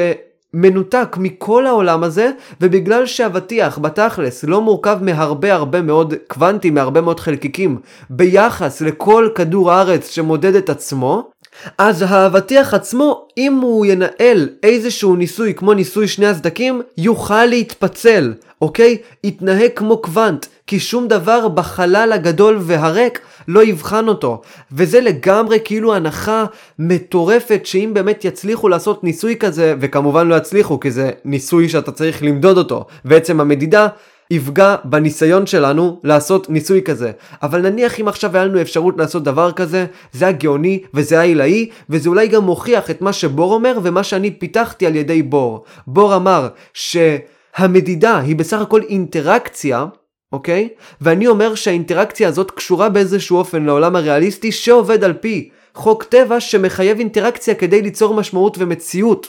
[0.54, 7.20] מנותק מכל העולם הזה, ובגלל שאבטיח בתכלס לא מורכב מהרבה הרבה מאוד קוונטים, מהרבה מאוד
[7.20, 7.78] חלקיקים,
[8.10, 11.30] ביחס לכל כדור הארץ שמודד את עצמו,
[11.78, 18.98] אז האבטיח עצמו, אם הוא ינהל איזשהו ניסוי כמו ניסוי שני הסדקים, יוכל להתפצל, אוקיי?
[19.24, 24.40] יתנהג כמו קוונט, כי שום דבר בחלל הגדול והריק לא יבחן אותו.
[24.72, 26.44] וזה לגמרי כאילו הנחה
[26.78, 32.22] מטורפת שאם באמת יצליחו לעשות ניסוי כזה, וכמובן לא יצליחו כי זה ניסוי שאתה צריך
[32.22, 33.88] למדוד אותו, ועצם המדידה
[34.30, 37.10] יפגע בניסיון שלנו לעשות ניסוי כזה.
[37.42, 41.24] אבל נניח אם עכשיו היה לנו אפשרות לעשות דבר כזה, זה היה גאוני וזה היה
[41.24, 45.64] עילאי, וזה אולי גם מוכיח את מה שבור אומר ומה שאני פיתחתי על ידי בור.
[45.86, 49.86] בור אמר שהמדידה היא בסך הכל אינטראקציה
[50.32, 50.68] אוקיי?
[51.00, 56.98] ואני אומר שהאינטראקציה הזאת קשורה באיזשהו אופן לעולם הריאליסטי שעובד על פי חוק טבע שמחייב
[56.98, 59.28] אינטראקציה כדי ליצור משמעות ומציאות.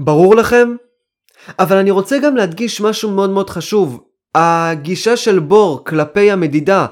[0.00, 0.76] ברור לכם?
[1.58, 4.00] אבל אני רוצה גם להדגיש משהו מאוד מאוד חשוב.
[4.34, 6.86] הגישה של בור כלפי המדידה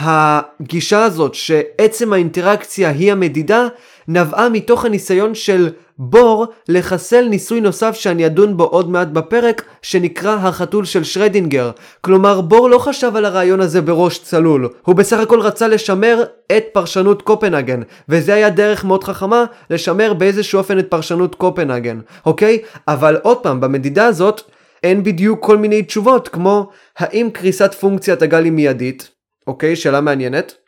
[0.00, 3.68] והגישה הזאת שעצם האינטראקציה היא המדידה
[4.08, 5.70] נבעה מתוך הניסיון של
[6.02, 11.70] בור לחסל ניסוי נוסף שאני אדון בו עוד מעט בפרק, שנקרא החתול של שרדינגר.
[12.00, 16.22] כלומר, בור לא חשב על הרעיון הזה בראש צלול, הוא בסך הכל רצה לשמר
[16.56, 22.58] את פרשנות קופנהגן, וזה היה דרך מאוד חכמה לשמר באיזשהו אופן את פרשנות קופנהגן, אוקיי?
[22.88, 24.40] אבל עוד פעם, במדידה הזאת
[24.82, 29.10] אין בדיוק כל מיני תשובות, כמו האם קריסת פונקציית הגל היא מיידית?
[29.46, 30.59] אוקיי, שאלה מעניינת.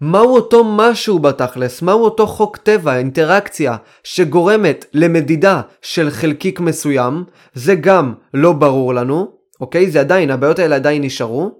[0.00, 7.74] מהו אותו משהו בתכלס, מהו אותו חוק טבע, אינטראקציה, שגורמת למדידה של חלקיק מסוים, זה
[7.74, 9.30] גם לא ברור לנו,
[9.60, 9.90] אוקיי?
[9.90, 11.50] זה עדיין, הבעיות האלה עדיין נשארו.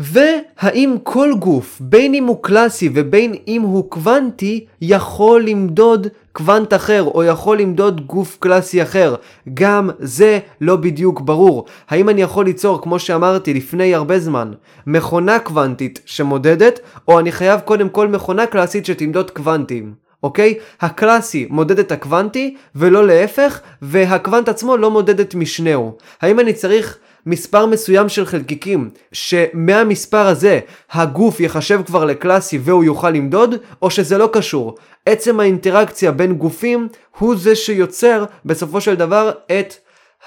[0.00, 7.02] והאם כל גוף, בין אם הוא קלאסי ובין אם הוא קוונטי, יכול למדוד קוונט אחר
[7.02, 9.14] או יכול למדוד גוף קלאסי אחר?
[9.54, 11.64] גם זה לא בדיוק ברור.
[11.88, 14.52] האם אני יכול ליצור, כמו שאמרתי לפני הרבה זמן,
[14.86, 19.92] מכונה קוונטית שמודדת, או אני חייב קודם כל מכונה קלאסית שתמדוד קוונטים?
[20.22, 20.54] אוקיי?
[20.80, 25.96] הקלאסי מודד את הקוונטי ולא להפך, והקוונט עצמו לא מודד את משנהו.
[26.22, 30.60] האם אני צריך מספר מסוים של חלקיקים, שמהמספר הזה
[30.92, 34.76] הגוף יחשב כבר לקלאסי והוא יוכל למדוד, או שזה לא קשור.
[35.06, 39.74] עצם האינטראקציה בין גופים הוא זה שיוצר בסופו של דבר את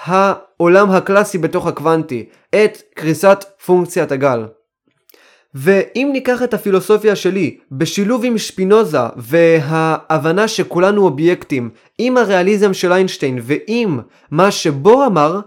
[0.05, 2.25] העולם הקלאסי בתוך הקוונטי,
[2.55, 4.45] את קריסת פונקציית הגל.
[5.55, 13.39] ואם ניקח את הפילוסופיה שלי בשילוב עם שפינוזה וההבנה שכולנו אובייקטים עם הריאליזם של איינשטיין
[13.41, 13.99] ועם
[14.31, 15.39] מה שבור אמר,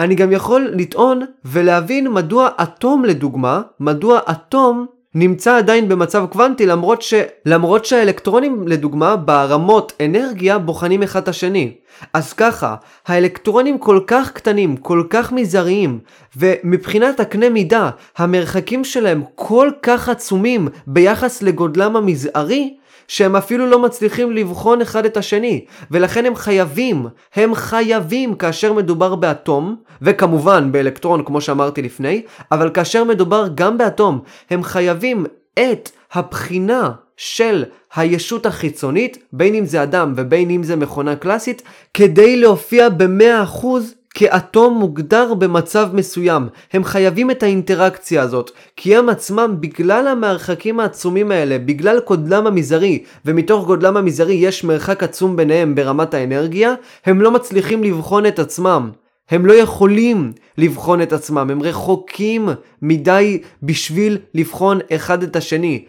[0.00, 7.02] אני גם יכול לטעון ולהבין מדוע אטום לדוגמה, מדוע אטום נמצא עדיין במצב קוונטי למרות,
[7.02, 7.14] ש...
[7.46, 11.72] למרות שהאלקטרונים לדוגמה ברמות אנרגיה בוחנים אחד את השני.
[12.12, 12.74] אז ככה,
[13.06, 15.98] האלקטרונים כל כך קטנים, כל כך מזעריים,
[16.36, 22.74] ומבחינת הקנה מידה, המרחקים שלהם כל כך עצומים ביחס לגודלם המזערי,
[23.10, 29.14] שהם אפילו לא מצליחים לבחון אחד את השני, ולכן הם חייבים, הם חייבים כאשר מדובר
[29.14, 34.20] באטום, וכמובן באלקטרון כמו שאמרתי לפני, אבל כאשר מדובר גם באטום,
[34.50, 35.26] הם חייבים
[35.58, 41.62] את הבחינה של הישות החיצונית, בין אם זה אדם ובין אם זה מכונה קלאסית,
[41.94, 43.66] כדי להופיע ב-100%
[44.14, 46.48] כאטום מוגדר במצב מסוים.
[46.72, 53.02] הם חייבים את האינטראקציה הזאת, כי הם עצמם, בגלל המרחקים העצומים האלה, בגלל גודלם המזערי,
[53.24, 56.74] ומתוך גודלם המזערי יש מרחק עצום ביניהם ברמת האנרגיה,
[57.06, 58.90] הם לא מצליחים לבחון את עצמם.
[59.30, 62.48] הם לא יכולים לבחון את עצמם, הם רחוקים
[62.82, 65.84] מדי בשביל לבחון אחד את השני.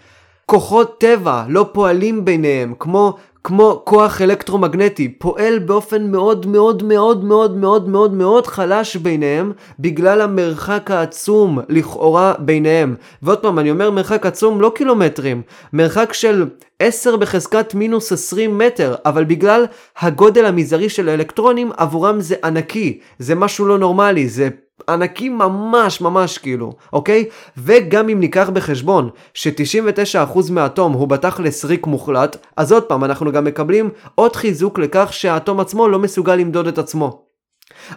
[0.45, 7.57] כוחות טבע לא פועלים ביניהם, כמו כמו כוח אלקטרומגנטי, פועל באופן מאוד מאוד מאוד מאוד
[7.57, 12.95] מאוד מאוד מאוד חלש ביניהם, בגלל המרחק העצום לכאורה ביניהם.
[13.23, 15.41] ועוד פעם, אני אומר מרחק עצום לא קילומטרים,
[15.73, 16.45] מרחק של
[16.79, 19.65] 10 בחזקת מינוס 20 מטר, אבל בגלל
[19.99, 24.49] הגודל המזערי של האלקטרונים, עבורם זה ענקי, זה משהו לא נורמלי, זה
[24.89, 27.25] ענקים ממש ממש כאילו, אוקיי?
[27.57, 33.45] וגם אם ניקח בחשבון ש-99% מהאטום הוא בתכלס ריק מוחלט, אז עוד פעם אנחנו גם
[33.45, 37.31] מקבלים עוד חיזוק לכך שהאטום עצמו לא מסוגל למדוד את עצמו.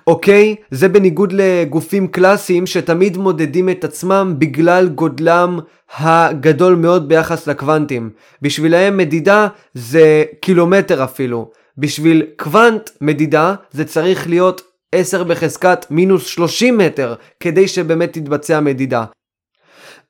[0.07, 0.57] אוקיי?
[0.71, 5.59] זה בניגוד לגופים קלאסיים שתמיד מודדים את עצמם בגלל גודלם
[5.97, 8.11] הגדול מאוד ביחס לקוונטים.
[8.43, 11.51] בשבילהם מדידה זה קילומטר אפילו.
[11.79, 14.63] בשביל קוונט מדידה זה צריך להיות
[14.95, 19.05] 10 בחזקת מינוס 30 מטר, כדי שבאמת תתבצע מדידה.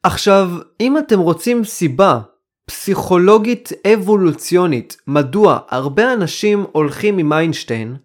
[0.02, 2.18] עכשיו, אם אתם רוצים סיבה
[2.66, 7.96] פסיכולוגית אבולוציונית מדוע הרבה אנשים הולכים עם איינשטיין,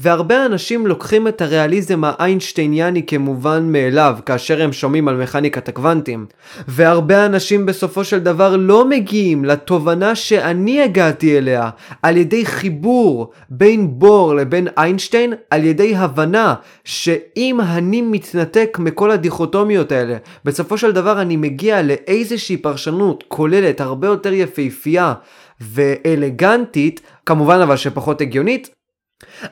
[0.00, 6.26] והרבה אנשים לוקחים את הריאליזם האיינשטייניאני כמובן מאליו כאשר הם שומעים על מכניקת הקוונטים.
[6.68, 11.70] והרבה אנשים בסופו של דבר לא מגיעים לתובנה שאני הגעתי אליה
[12.02, 16.54] על ידי חיבור בין בור לבין איינשטיין, על ידי הבנה
[16.84, 24.06] שאם אני מתנתק מכל הדיכוטומיות האלה, בסופו של דבר אני מגיע לאיזושהי פרשנות כוללת הרבה
[24.06, 25.14] יותר יפהפייה
[25.60, 28.75] ואלגנטית, כמובן אבל שפחות הגיונית,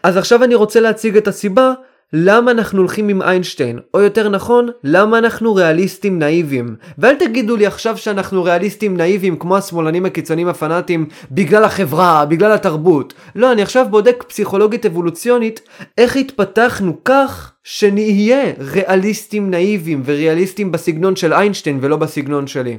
[0.03, 1.73] אז עכשיו אני רוצה להציג את הסיבה
[2.17, 6.77] למה אנחנו הולכים עם איינשטיין, או יותר נכון, למה אנחנו ריאליסטים נאיביים.
[6.99, 13.15] ואל תגידו לי עכשיו שאנחנו ריאליסטים נאיביים כמו השמאלנים הקיצוניים הפנאטים בגלל החברה, בגלל התרבות.
[13.37, 15.61] לא, אני עכשיו בודק פסיכולוגית אבולוציונית
[15.99, 22.79] איך התפתחנו כך שנהיה ריאליסטים נאיביים וריאליסטים בסגנון של איינשטיין ולא בסגנון שלי.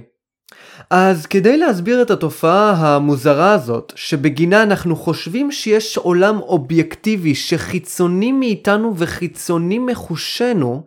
[0.89, 8.93] אז כדי להסביר את התופעה המוזרה הזאת, שבגינה אנחנו חושבים שיש עולם אובייקטיבי שחיצוני מאיתנו
[8.97, 10.83] וחיצוני מחושנו,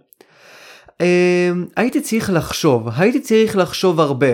[1.00, 4.32] אה, הייתי צריך לחשוב, הייתי צריך לחשוב הרבה.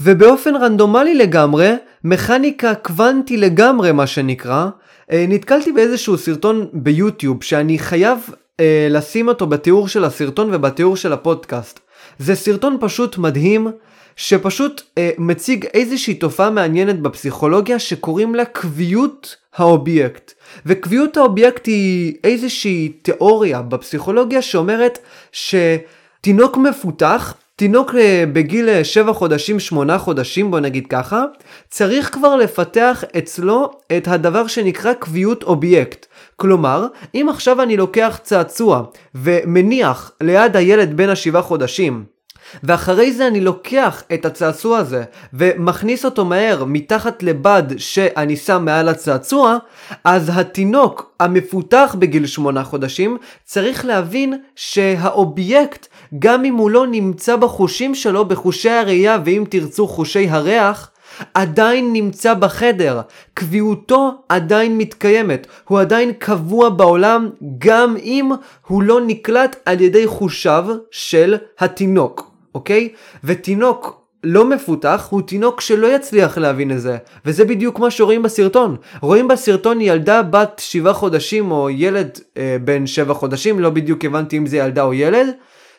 [0.00, 1.72] ובאופן רנדומלי לגמרי,
[2.04, 4.66] מכניקה קוונטי לגמרי מה שנקרא,
[5.12, 8.18] אה, נתקלתי באיזשהו סרטון ביוטיוב שאני חייב
[8.60, 11.80] אה, לשים אותו בתיאור של הסרטון ובתיאור של הפודקאסט.
[12.18, 13.68] זה סרטון פשוט מדהים,
[14.16, 20.32] שפשוט אה, מציג איזושהי תופעה מעניינת בפסיכולוגיה שקוראים לה קביעות האובייקט.
[20.66, 24.98] וקביעות האובייקט היא איזושהי תיאוריה בפסיכולוגיה שאומרת
[25.32, 31.24] שתינוק מפותח תינוק אה, בגיל 7 אה, חודשים, 8 חודשים, בוא נגיד ככה,
[31.70, 36.06] צריך כבר לפתח אצלו את הדבר שנקרא קביעות אובייקט.
[36.36, 38.82] כלומר, אם עכשיו אני לוקח צעצוע
[39.14, 42.15] ומניח ליד הילד בן השבעה חודשים
[42.62, 45.04] ואחרי זה אני לוקח את הצעצוע הזה
[45.34, 49.56] ומכניס אותו מהר מתחת לבד שאני שם מעל הצעצוע,
[50.04, 55.86] אז התינוק המפותח בגיל שמונה חודשים צריך להבין שהאובייקט,
[56.18, 60.90] גם אם הוא לא נמצא בחושים שלו, בחושי הראייה ואם תרצו חושי הריח,
[61.34, 63.00] עדיין נמצא בחדר,
[63.34, 68.30] קביעותו עדיין מתקיימת, הוא עדיין קבוע בעולם גם אם
[68.66, 72.35] הוא לא נקלט על ידי חושיו של התינוק.
[72.56, 72.88] אוקיי?
[73.24, 78.76] ותינוק לא מפותח הוא תינוק שלא יצליח להבין את זה וזה בדיוק מה שרואים בסרטון
[79.00, 84.36] רואים בסרטון ילדה בת שבעה חודשים או ילד אה, בן שבע חודשים לא בדיוק הבנתי
[84.36, 85.26] אם זה ילדה או ילד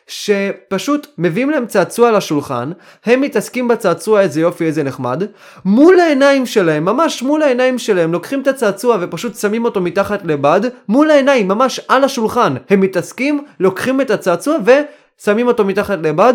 [0.08, 2.70] שפשוט מביאים להם צעצוע לשולחן,
[3.06, 5.22] הם מתעסקים בצעצוע איזה יופי איזה נחמד,
[5.64, 10.60] מול העיניים שלהם, ממש מול העיניים שלהם, לוקחים את הצעצוע ופשוט שמים אותו מתחת לבד,
[10.88, 16.34] מול העיניים, ממש על השולחן, הם מתעסקים, לוקחים את הצעצוע ושמים אותו מתחת לבד,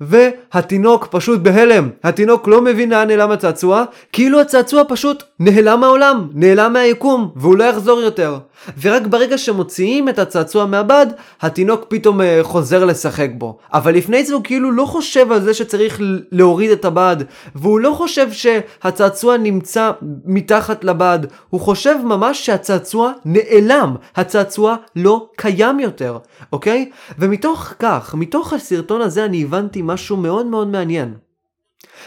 [0.00, 1.88] והתינוק פשוט בהלם.
[2.04, 7.64] התינוק לא מבין לאן נעלם הצעצוע, כאילו הצעצוע פשוט נעלם מהעולם, נעלם מהיקום, והוא לא
[7.64, 8.38] יחזור יותר.
[8.80, 11.06] ורק ברגע שמוציאים את הצעצוע מהבד,
[11.40, 13.58] התינוק פתאום uh, חוזר לשחק בו.
[13.72, 16.00] אבל לפני זה הוא כאילו לא חושב על זה שצריך
[16.32, 17.16] להוריד את הבד,
[17.54, 19.90] והוא לא חושב שהצעצוע נמצא
[20.24, 21.18] מתחת לבד,
[21.50, 26.18] הוא חושב ממש שהצעצוע נעלם, הצעצוע לא קיים יותר,
[26.52, 26.90] אוקיי?
[27.18, 31.14] ומתוך כך, מתוך הסרטון הזה אני הבנתי משהו מאוד מאוד מעניין.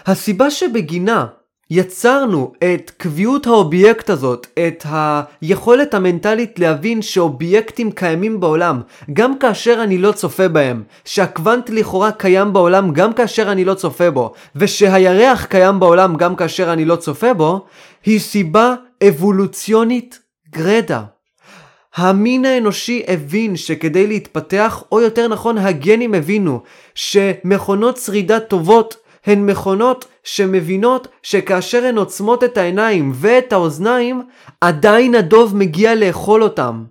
[0.06, 1.26] הסיבה שבגינה
[1.70, 4.86] יצרנו את קביעות האובייקט הזאת, את
[5.42, 8.82] היכולת המנטלית להבין שאובייקטים קיימים בעולם,
[9.14, 14.12] גם כאשר אני לא צופה בהם, שהקוונט לכאורה קיים בעולם גם כאשר אני לא צופה
[14.12, 17.66] בו, ושהירח קיים בעולם גם כאשר אני לא צופה בו,
[18.06, 18.76] היא סיבה
[19.08, 21.04] אבולוציונית גרדה.
[21.96, 26.62] המין האנושי הבין שכדי להתפתח, או יותר נכון הגנים הבינו,
[26.96, 28.96] שמכונות שרידה טובות
[29.26, 34.22] הן מכונות שמבינות שכאשר הן עוצמות את העיניים ואת האוזניים,
[34.62, 36.84] עדיין הדוב מגיע לאכול אותם.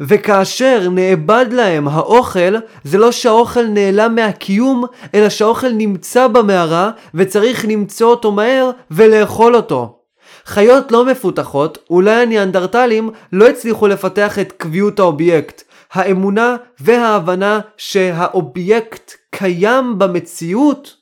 [0.00, 4.84] וכאשר נאבד להם האוכל, זה לא שהאוכל נעלם מהקיום,
[5.14, 9.98] אלא שהאוכל נמצא במערה וצריך למצוא אותו מהר ולאכול אותו.
[10.46, 15.62] חיות לא מפותחות, אולי הניאנדרטלים לא הצליחו לפתח את קביעות האובייקט.
[15.92, 20.99] האמונה וההבנה שהאובייקט קיים במציאות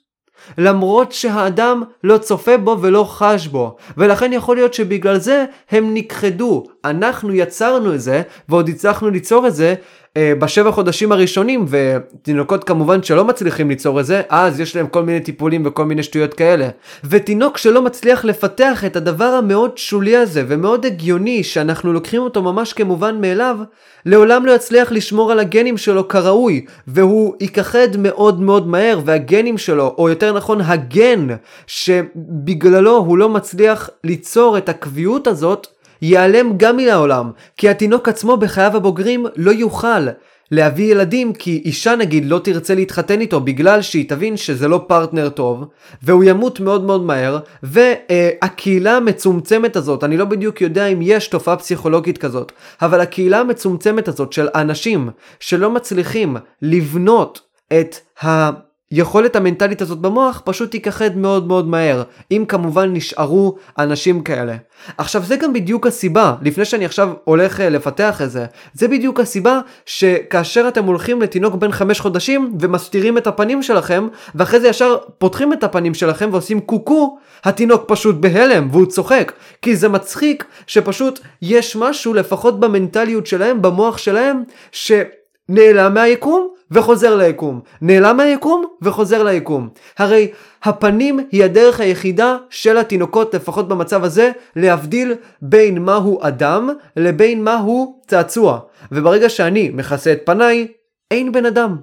[0.59, 6.65] למרות שהאדם לא צופה בו ולא חש בו, ולכן יכול להיות שבגלל זה הם נכחדו.
[6.85, 9.75] אנחנו יצרנו את זה, ועוד הצלחנו ליצור את זה
[10.17, 15.03] אה, בשבע חודשים הראשונים, ותינוקות כמובן שלא מצליחים ליצור את זה, אז יש להם כל
[15.03, 16.69] מיני טיפולים וכל מיני שטויות כאלה.
[17.05, 22.73] ותינוק שלא מצליח לפתח את הדבר המאוד שולי הזה, ומאוד הגיוני, שאנחנו לוקחים אותו ממש
[22.73, 23.59] כמובן מאליו,
[24.07, 29.95] לעולם לא יצליח לשמור על הגנים שלו כראוי, והוא ייכחד מאוד מאוד מהר, והגנים שלו,
[29.99, 31.27] או יותר נכון הגן,
[31.67, 35.67] שבגללו הוא לא מצליח ליצור את הקביעות הזאת,
[36.03, 40.09] ייעלם גם מן העולם, כי התינוק עצמו בחייו הבוגרים לא יוכל
[40.51, 45.29] להביא ילדים כי אישה נגיד לא תרצה להתחתן איתו בגלל שהיא תבין שזה לא פרטנר
[45.29, 45.65] טוב
[46.03, 51.57] והוא ימות מאוד מאוד מהר והקהילה המצומצמת הזאת אני לא בדיוק יודע אם יש תופעה
[51.57, 57.41] פסיכולוגית כזאת אבל הקהילה המצומצמת הזאת של אנשים שלא מצליחים לבנות
[57.73, 58.51] את ה...
[58.91, 64.57] היכולת המנטלית הזאת במוח פשוט תיכחד מאוד מאוד מהר, אם כמובן נשארו אנשים כאלה.
[64.99, 69.21] עכשיו זה גם בדיוק הסיבה, לפני שאני עכשיו הולך אה, לפתח את זה, זה בדיוק
[69.21, 74.97] הסיבה שכאשר אתם הולכים לתינוק בן חמש חודשים ומסתירים את הפנים שלכם, ואחרי זה ישר
[75.19, 79.33] פותחים את הפנים שלכם ועושים קוקו, התינוק פשוט בהלם והוא צוחק.
[79.63, 87.61] כי זה מצחיק שפשוט יש משהו לפחות במנטליות שלהם, במוח שלהם, שנעלם מהיקום וחוזר ליקום.
[87.83, 89.69] נעלם מהיקום וחוזר ליקום.
[89.99, 90.31] הרי
[90.63, 98.01] הפנים היא הדרך היחידה של התינוקות, לפחות במצב הזה, להבדיל בין מהו אדם לבין מהו
[98.07, 98.59] צעצוע.
[98.93, 100.67] וברגע שאני מכסה את פניי,
[101.11, 101.77] אין בן אדם.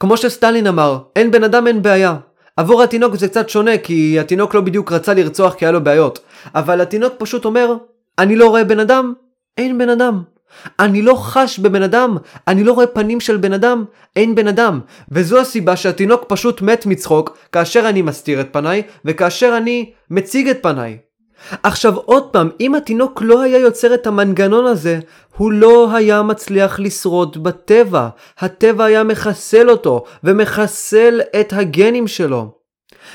[0.00, 2.16] כמו שסטלין אמר, אין בן אדם אין בעיה.
[2.56, 6.18] עבור התינוק זה קצת שונה כי התינוק לא בדיוק רצה לרצוח כי היה לו בעיות.
[6.54, 7.76] אבל התינוק פשוט אומר,
[8.18, 9.12] אני לא רואה בן אדם,
[9.58, 10.22] אין בן אדם.
[10.80, 12.16] אני לא חש בבן אדם,
[12.48, 13.84] אני לא רואה פנים של בן אדם,
[14.16, 14.80] אין בן אדם.
[15.10, 20.62] וזו הסיבה שהתינוק פשוט מת מצחוק כאשר אני מסתיר את פניי, וכאשר אני מציג את
[20.62, 20.98] פניי.
[21.62, 24.98] עכשיו עוד פעם, אם התינוק לא היה יוצר את המנגנון הזה,
[25.36, 28.08] הוא לא היה מצליח לשרוד בטבע.
[28.38, 32.55] הטבע היה מחסל אותו, ומחסל את הגנים שלו.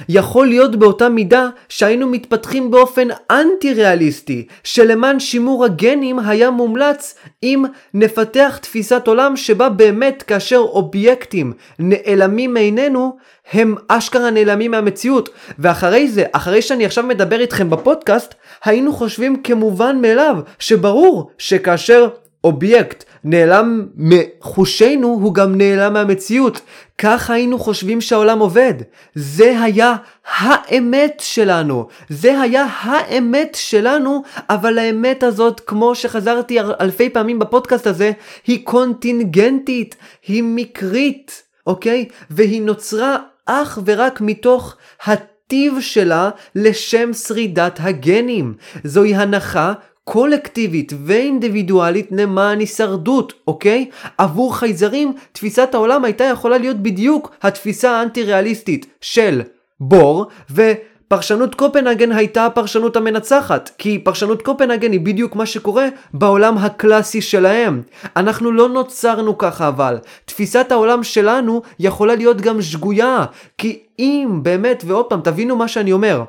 [0.09, 7.63] יכול להיות באותה מידה שהיינו מתפתחים באופן אנטי ריאליסטי, שלמען שימור הגנים היה מומלץ אם
[7.93, 13.17] נפתח תפיסת עולם שבה באמת כאשר אובייקטים נעלמים מעינינו,
[13.53, 15.29] הם אשכרה נעלמים מהמציאות.
[15.59, 18.33] ואחרי זה, אחרי שאני עכשיו מדבר איתכם בפודקאסט,
[18.65, 22.07] היינו חושבים כמובן מאליו, שברור שכאשר
[22.43, 26.61] אובייקט נעלם מחושינו, הוא גם נעלם מהמציאות.
[26.97, 28.73] כך היינו חושבים שהעולם עובד.
[29.15, 29.95] זה היה
[30.37, 31.87] האמת שלנו.
[32.09, 38.11] זה היה האמת שלנו, אבל האמת הזאת, כמו שחזרתי אלפי פעמים בפודקאסט הזה,
[38.47, 39.95] היא קונטינגנטית,
[40.27, 42.05] היא מקרית, אוקיי?
[42.29, 48.53] והיא נוצרה אך ורק מתוך הטיב שלה לשם שרידת הגנים.
[48.83, 53.89] זוהי הנחה קולקטיבית ואינדיבידואלית למען הישרדות, אוקיי?
[54.17, 59.41] עבור חייזרים, תפיסת העולם הייתה יכולה להיות בדיוק התפיסה האנטי-ריאליסטית של
[59.79, 67.21] בור, ופרשנות קופנהגן הייתה הפרשנות המנצחת, כי פרשנות קופנהגן היא בדיוק מה שקורה בעולם הקלאסי
[67.21, 67.81] שלהם.
[68.15, 73.25] אנחנו לא נוצרנו ככה אבל, תפיסת העולם שלנו יכולה להיות גם שגויה,
[73.57, 76.23] כי אם באמת, ועוד פעם, תבינו מה שאני אומר,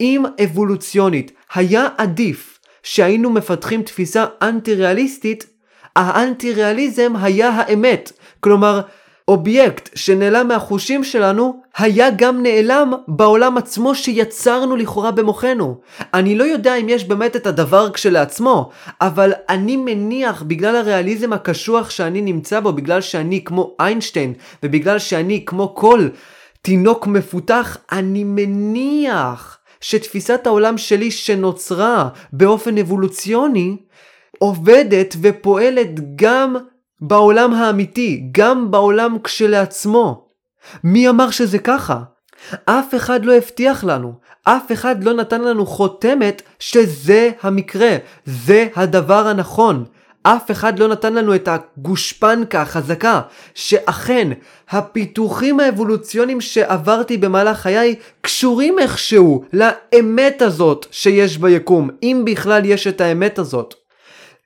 [0.00, 5.46] אם אבולוציונית היה עדיף שהיינו מפתחים תפיסה אנטי-ריאליסטית,
[5.96, 8.12] האנטי-ריאליזם היה האמת.
[8.40, 8.80] כלומר,
[9.28, 15.80] אובייקט שנעלם מהחושים שלנו, היה גם נעלם בעולם עצמו שיצרנו לכאורה במוחנו.
[16.14, 18.70] אני לא יודע אם יש באמת את הדבר כשלעצמו,
[19.00, 25.44] אבל אני מניח בגלל הריאליזם הקשוח שאני נמצא בו, בגלל שאני כמו איינשטיין, ובגלל שאני
[25.46, 26.08] כמו כל
[26.62, 33.76] תינוק מפותח, אני מניח שתפיסת העולם שלי שנוצרה באופן אבולוציוני,
[34.38, 36.56] עובדת ופועלת גם
[37.00, 40.28] בעולם האמיתי, גם בעולם כשלעצמו.
[40.84, 42.00] מי אמר שזה ככה?
[42.64, 44.12] אף אחד לא הבטיח לנו,
[44.44, 49.84] אף אחד לא נתן לנו חותמת שזה המקרה, זה הדבר הנכון.
[50.36, 53.20] אף אחד לא נתן לנו את הגושפנקה החזקה
[53.54, 54.28] שאכן
[54.70, 63.00] הפיתוחים האבולוציוניים שעברתי במהלך חיי קשורים איכשהו לאמת הזאת שיש ביקום, אם בכלל יש את
[63.00, 63.74] האמת הזאת.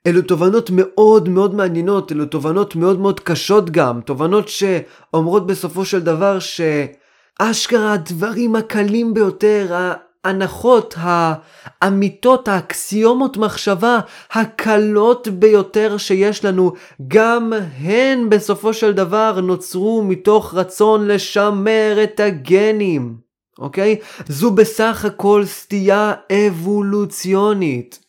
[0.07, 5.99] אלו תובנות מאוד מאוד מעניינות, אלו תובנות מאוד מאוד קשות גם, תובנות שאומרות בסופו של
[5.99, 9.93] דבר שאשכרה הדברים הקלים ביותר,
[10.23, 13.99] ההנחות, האמיתות, האקסיומות מחשבה
[14.31, 16.73] הקלות ביותר שיש לנו,
[17.07, 23.15] גם הן בסופו של דבר נוצרו מתוך רצון לשמר את הגנים,
[23.59, 23.95] אוקיי?
[24.27, 26.13] זו בסך הכל סטייה
[26.47, 27.99] אבולוציונית.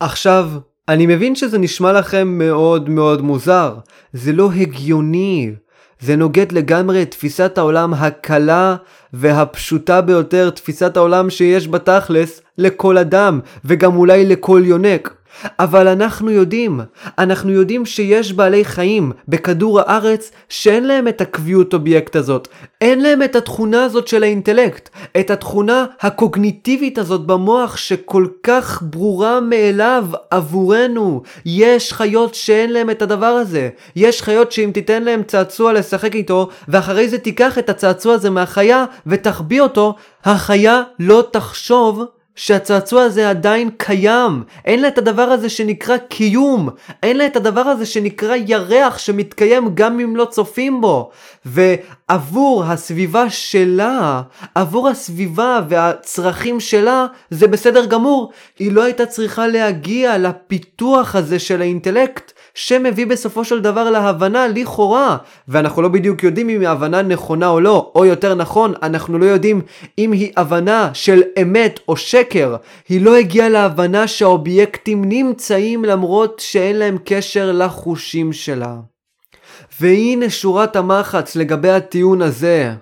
[0.00, 0.50] עכשיו,
[0.88, 3.74] אני מבין שזה נשמע לכם מאוד מאוד מוזר,
[4.12, 5.52] זה לא הגיוני,
[6.00, 8.76] זה נוגד לגמרי את תפיסת העולם הקלה
[9.12, 15.14] והפשוטה ביותר, תפיסת העולם שיש בתכלס לכל אדם, וגם אולי לכל יונק.
[15.58, 16.80] אבל אנחנו יודעים,
[17.18, 22.48] אנחנו יודעים שיש בעלי חיים בכדור הארץ שאין להם את הקביעות אובייקט הזאת,
[22.80, 24.88] אין להם את התכונה הזאת של האינטלקט,
[25.20, 31.22] את התכונה הקוגניטיבית הזאת במוח שכל כך ברורה מאליו עבורנו.
[31.46, 36.48] יש חיות שאין להם את הדבר הזה, יש חיות שאם תיתן להם צעצוע לשחק איתו,
[36.68, 42.04] ואחרי זה תיקח את הצעצוע הזה מהחיה ותחביא אותו, החיה לא תחשוב
[42.40, 44.42] שהצעצוע הזה עדיין קיים.
[44.64, 46.68] אין לה את הדבר הזה שנקרא קיום.
[47.02, 51.10] אין לה את הדבר הזה שנקרא ירח שמתקיים גם אם לא צופים בו.
[51.44, 54.22] ועבור הסביבה שלה,
[54.54, 58.32] עבור הסביבה והצרכים שלה, זה בסדר גמור.
[58.58, 62.32] היא לא הייתה צריכה להגיע לפיתוח הזה של האינטלקט.
[62.60, 65.16] שמביא בסופו של דבר להבנה לכאורה,
[65.48, 69.24] ואנחנו לא בדיוק יודעים אם היא הבנה נכונה או לא, או יותר נכון, אנחנו לא
[69.24, 69.60] יודעים
[69.98, 72.56] אם היא הבנה של אמת או שקר.
[72.88, 78.76] היא לא הגיעה להבנה שהאובייקטים נמצאים למרות שאין להם קשר לחושים שלה.
[79.80, 82.72] והנה שורת המחץ לגבי הטיעון הזה.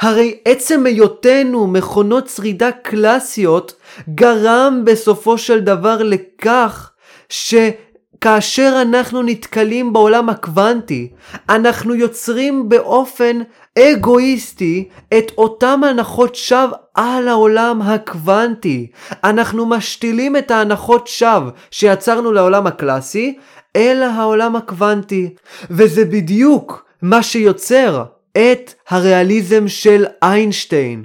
[0.00, 3.72] הרי עצם היותנו מכונות שרידה קלאסיות
[4.14, 6.90] גרם בסופו של דבר לכך
[7.28, 7.54] ש...
[8.20, 11.10] כאשר אנחנו נתקלים בעולם הקוונטי,
[11.48, 13.40] אנחנו יוצרים באופן
[13.78, 18.90] אגואיסטי את אותם הנחות שווא על העולם הקוונטי.
[19.24, 23.38] אנחנו משתילים את ההנחות שווא שיצרנו לעולם הקלאסי
[23.76, 25.34] אל העולם הקוונטי.
[25.70, 31.04] וזה בדיוק מה שיוצר את הריאליזם של איינשטיין.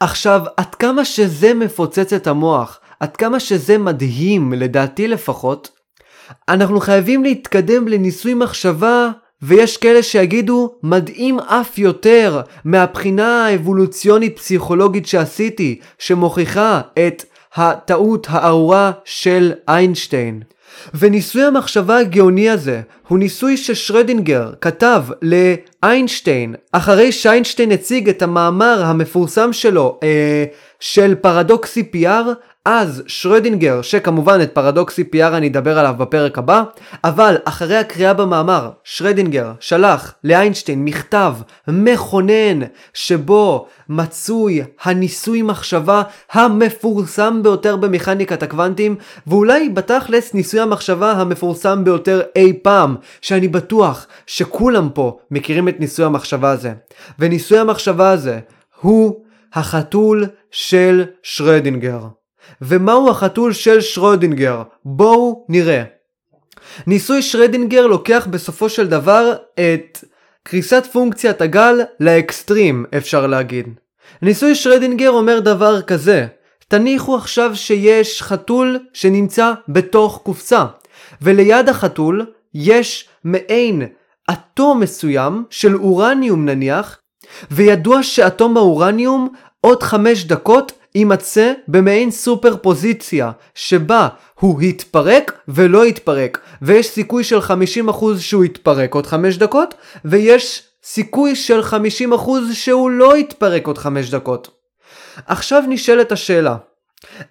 [0.00, 5.77] עכשיו, עד כמה שזה מפוצץ את המוח, עד כמה שזה מדהים, לדעתי לפחות,
[6.48, 9.10] אנחנו חייבים להתקדם לניסוי מחשבה
[9.42, 17.24] ויש כאלה שיגידו מדהים אף יותר מהבחינה האבולוציונית פסיכולוגית שעשיתי שמוכיחה את
[17.54, 20.42] הטעות הארורה של איינשטיין.
[20.94, 29.52] וניסוי המחשבה הגאוני הזה הוא ניסוי ששרדינגר כתב לאיינשטיין אחרי שאיינשטיין הציג את המאמר המפורסם
[29.52, 30.44] שלו אה,
[30.80, 32.28] של פרדוקסי PR
[32.70, 36.62] אז שרדינגר, שכמובן את פרדוקסי פיאר אני אדבר עליו בפרק הבא,
[37.04, 41.34] אבל אחרי הקריאה במאמר, שרדינגר שלח לאיינשטיין מכתב
[41.68, 42.60] מכונן
[42.94, 46.02] שבו מצוי הניסוי מחשבה
[46.32, 48.96] המפורסם ביותר במכניקת הקוונטים,
[49.26, 56.04] ואולי בתכלס ניסוי המחשבה המפורסם ביותר אי פעם, שאני בטוח שכולם פה מכירים את ניסוי
[56.04, 56.72] המחשבה הזה.
[57.18, 58.38] וניסוי המחשבה הזה
[58.80, 59.20] הוא
[59.54, 62.17] החתול של שרדינגר.
[62.62, 64.62] ומהו החתול של שרודינגר?
[64.84, 65.82] בואו נראה.
[66.86, 70.04] ניסוי שרדינגר לוקח בסופו של דבר את
[70.42, 73.66] קריסת פונקציית הגל לאקסטרים, אפשר להגיד.
[74.22, 76.26] ניסוי שרדינגר אומר דבר כזה,
[76.68, 80.64] תניחו עכשיו שיש חתול שנמצא בתוך קופסה,
[81.22, 83.82] וליד החתול יש מעין
[84.30, 86.98] אטום מסוים של אורניום נניח,
[87.50, 89.28] וידוע שאטום האורניום
[89.60, 94.08] עוד חמש דקות יימצא במעין סופר פוזיציה שבה
[94.40, 97.42] הוא התפרק ולא התפרק ויש סיכוי של 50%
[98.18, 99.74] שהוא יתפרק עוד 5 דקות
[100.04, 104.50] ויש סיכוי של 50% שהוא לא יתפרק עוד 5 דקות.
[105.26, 106.56] עכשיו נשאלת השאלה,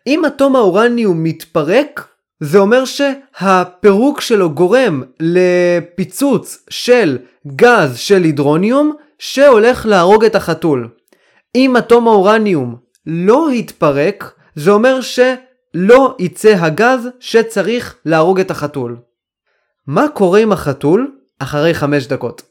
[0.07, 2.07] אם אטום האורניום מתפרק,
[2.39, 10.89] זה אומר שהפירוק שלו גורם לפיצוץ של גז של הידרוניום שהולך להרוג את החתול.
[11.55, 12.76] אם אטום האורניום
[13.10, 18.97] לא התפרק, זה אומר שלא יצא הגז שצריך להרוג את החתול.
[19.88, 22.41] מה קורה עם החתול אחרי 5 דקות?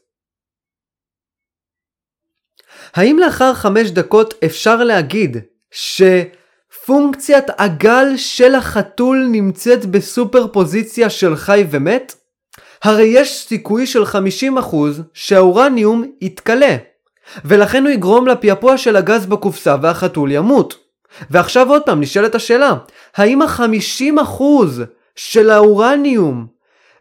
[2.93, 5.37] האם לאחר 5 דקות אפשר להגיד
[5.71, 12.15] שפונקציית הגל של החתול נמצאת בסופר פוזיציה של חי ומת?
[12.83, 14.75] הרי יש סיכוי של 50%
[15.13, 16.77] שהאורניום יתכלה,
[17.45, 20.75] ולכן הוא יגרום לפעפוע של הגז בקופסה והחתול ימות.
[21.31, 22.73] ועכשיו עוד פעם נשאלת השאלה,
[23.15, 24.43] האם ה-50%
[25.15, 26.47] של האורניום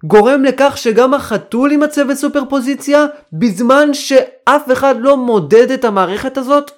[0.04, 6.70] גורם לכך שגם החתול יימצא בסופר פוזיציה בזמן שאף אחד לא מודד את המערכת הזאת?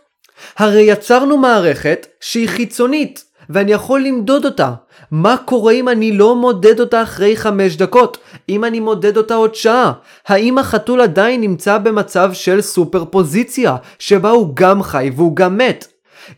[0.57, 4.72] הרי יצרנו מערכת שהיא חיצונית ואני יכול למדוד אותה.
[5.11, 8.18] מה קורה אם אני לא מודד אותה אחרי חמש דקות?
[8.48, 9.92] אם אני מודד אותה עוד שעה?
[10.26, 15.86] האם החתול עדיין נמצא במצב של סופר פוזיציה שבה הוא גם חי והוא גם מת?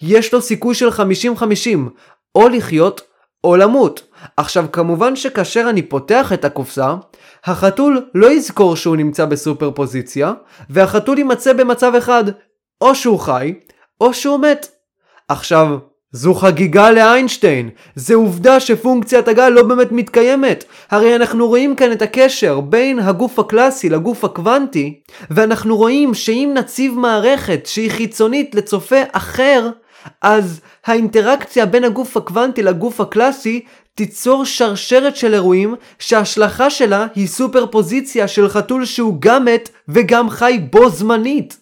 [0.03, 0.93] יש לו סיכוי של 50-50
[2.35, 3.01] או לחיות
[3.45, 4.03] או למות.
[4.37, 6.95] עכשיו כמובן שכאשר אני פותח את הקופסה,
[7.45, 10.33] החתול לא יזכור שהוא נמצא בסופר פוזיציה,
[10.71, 12.25] והחתול יימצא במצב אחד,
[12.81, 13.55] או שהוא חי,
[14.01, 14.69] או שהוא מת.
[15.29, 15.79] עכשיו,
[16.13, 20.65] זו חגיגה לאיינשטיין, זה עובדה שפונקציית הגל לא באמת מתקיימת.
[20.91, 25.01] הרי אנחנו רואים כאן את הקשר בין הגוף הקלאסי לגוף הקוונטי,
[25.31, 29.71] ואנחנו רואים שאם נציב מערכת שהיא חיצונית לצופה אחר,
[30.23, 33.61] אז האינטראקציה בין הגוף הקוונטי לגוף הקלאסי
[33.95, 40.31] תיצור שרשרת של אירועים שההשלכה שלה היא סופר פוזיציה של חתול שהוא גם מת וגם
[40.31, 41.60] חי בו זמנית.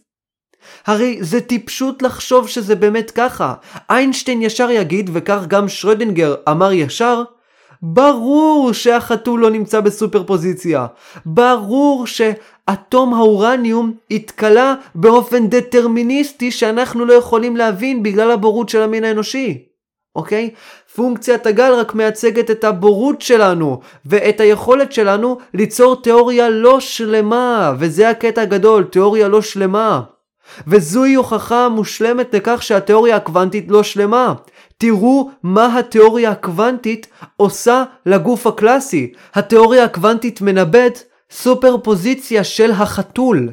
[0.89, 3.55] הרי זה טיפשות לחשוב שזה באמת ככה.
[3.91, 7.23] איינשטיין ישר יגיד, וכך גם שרדינגר אמר ישר,
[7.83, 10.87] ברור שהחתול לא נמצא בסופר פוזיציה.
[11.27, 19.65] ברור שאטום האורניום התכלה באופן דטרמיניסטי שאנחנו לא יכולים להבין בגלל הבורות של המין האנושי.
[20.17, 20.51] אוקיי?
[20.95, 28.11] פונקציית הגל רק מייצגת את הבורות שלנו ואת היכולת שלנו ליצור תיאוריה לא שלמה וזה
[28.11, 30.03] הקטע הגדול, תיאוריה לא שלמה.
[30.67, 34.35] וזוהי הוכחה מושלמת לכך שהתיאוריה הקוונטית לא שלמה.
[34.79, 39.13] תראו מה התיאוריה הקוונטית עושה לגוף הקלאסי.
[39.35, 43.49] התיאוריה הקוונטית מנבאת סופר פוזיציה של החתול.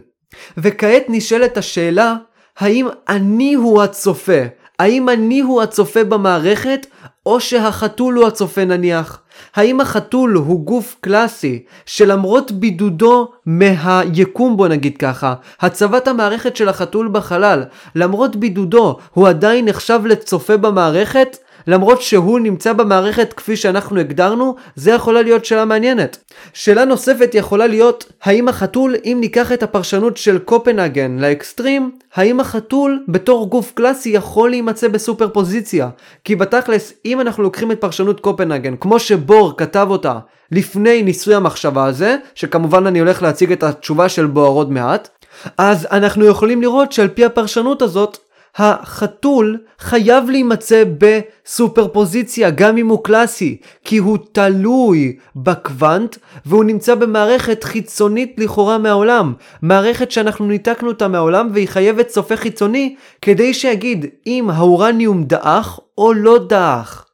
[0.57, 2.15] וכעת נשאלת השאלה,
[2.57, 4.41] האם אני הוא הצופה?
[4.79, 6.87] האם אני הוא הצופה במערכת,
[7.25, 9.21] או שהחתול הוא הצופה נניח?
[9.55, 17.09] האם החתול הוא גוף קלאסי שלמרות בידודו מהיקום בוא נגיד ככה, הצבת המערכת של החתול
[17.11, 17.63] בחלל,
[17.95, 21.38] למרות בידודו הוא עדיין נחשב לצופה במערכת?
[21.68, 26.18] למרות שהוא נמצא במערכת כפי שאנחנו הגדרנו, זה יכולה להיות שאלה מעניינת.
[26.53, 33.03] שאלה נוספת יכולה להיות, האם החתול, אם ניקח את הפרשנות של קופנהגן לאקסטרים, האם החתול
[33.07, 35.89] בתור גוף קלאסי יכול להימצא בסופר פוזיציה?
[36.24, 40.20] כי בתכלס, אם אנחנו לוקחים את פרשנות קופנהגן, כמו שבור כתב אותה
[40.51, 45.09] לפני ניסוי המחשבה הזה, שכמובן אני הולך להציג את התשובה של בור עוד מעט,
[45.57, 48.18] אז אנחנו יכולים לראות שעל פי הפרשנות הזאת,
[48.57, 56.95] החתול חייב להימצא בסופר פוזיציה גם אם הוא קלאסי כי הוא תלוי בקוונט והוא נמצא
[56.95, 59.33] במערכת חיצונית לכאורה מהעולם.
[59.61, 66.13] מערכת שאנחנו ניתקנו אותה מהעולם והיא חייבת צופה חיצוני כדי שיגיד אם האורניום דעך או
[66.13, 67.05] לא דעך.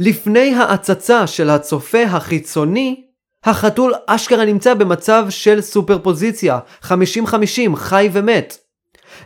[0.00, 3.04] לפני ההצצה של הצופה החיצוני
[3.44, 6.90] החתול אשכרה נמצא במצב של סופר פוזיציה 50-50
[7.74, 8.58] חי ומת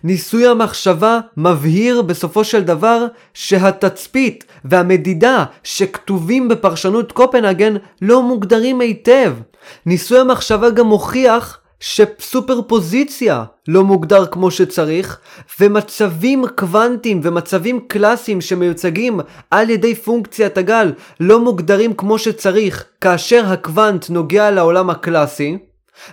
[0.04, 9.34] ניסוי המחשבה מבהיר בסופו של דבר שהתצפית והמדידה שכתובים בפרשנות קופנהגן לא מוגדרים היטב.
[9.86, 15.18] ניסוי המחשבה גם מוכיח שסופר פוזיציה לא מוגדר כמו שצריך,
[15.60, 19.20] ומצבים קוונטיים ומצבים קלאסיים שמיוצגים
[19.50, 25.58] על ידי פונקציית הגל לא מוגדרים כמו שצריך כאשר הקוונט נוגע לעולם הקלאסי.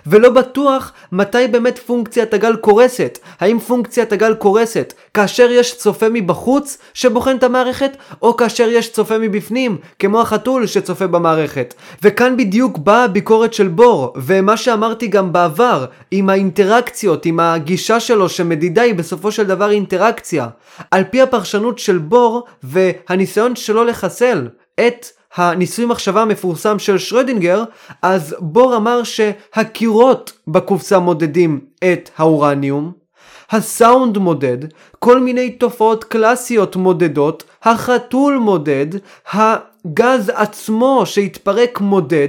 [0.06, 3.18] ולא בטוח מתי באמת פונקציית הגל קורסת.
[3.40, 9.18] האם פונקציית הגל קורסת כאשר יש צופה מבחוץ שבוחן את המערכת, או כאשר יש צופה
[9.18, 11.74] מבפנים, כמו החתול שצופה במערכת.
[12.02, 18.28] וכאן בדיוק באה הביקורת של בור, ומה שאמרתי גם בעבר, עם האינטראקציות, עם הגישה שלו
[18.28, 20.48] שמדידה היא בסופו של דבר אינטראקציה.
[20.90, 24.48] על פי הפרשנות של בור, והניסיון שלו לחסל
[24.86, 27.64] את הניסוי מחשבה המפורסם של שרדינגר,
[28.02, 32.92] אז בור אמר שהקירות בקופסה מודדים את האורניום,
[33.50, 34.58] הסאונד מודד,
[34.98, 38.86] כל מיני תופעות קלאסיות מודדות, החתול מודד,
[39.32, 42.28] הגז עצמו שהתפרק מודד,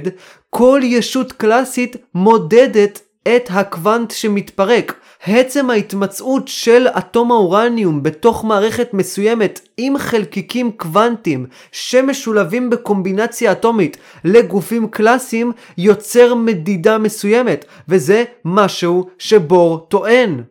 [0.50, 4.94] כל ישות קלאסית מודדת את הקוונט שמתפרק.
[5.26, 14.88] עצם ההתמצאות של אטום האורניום בתוך מערכת מסוימת עם חלקיקים קוונטיים שמשולבים בקומבינציה אטומית לגופים
[14.88, 20.42] קלאסיים יוצר מדידה מסוימת וזה משהו שבור טוען.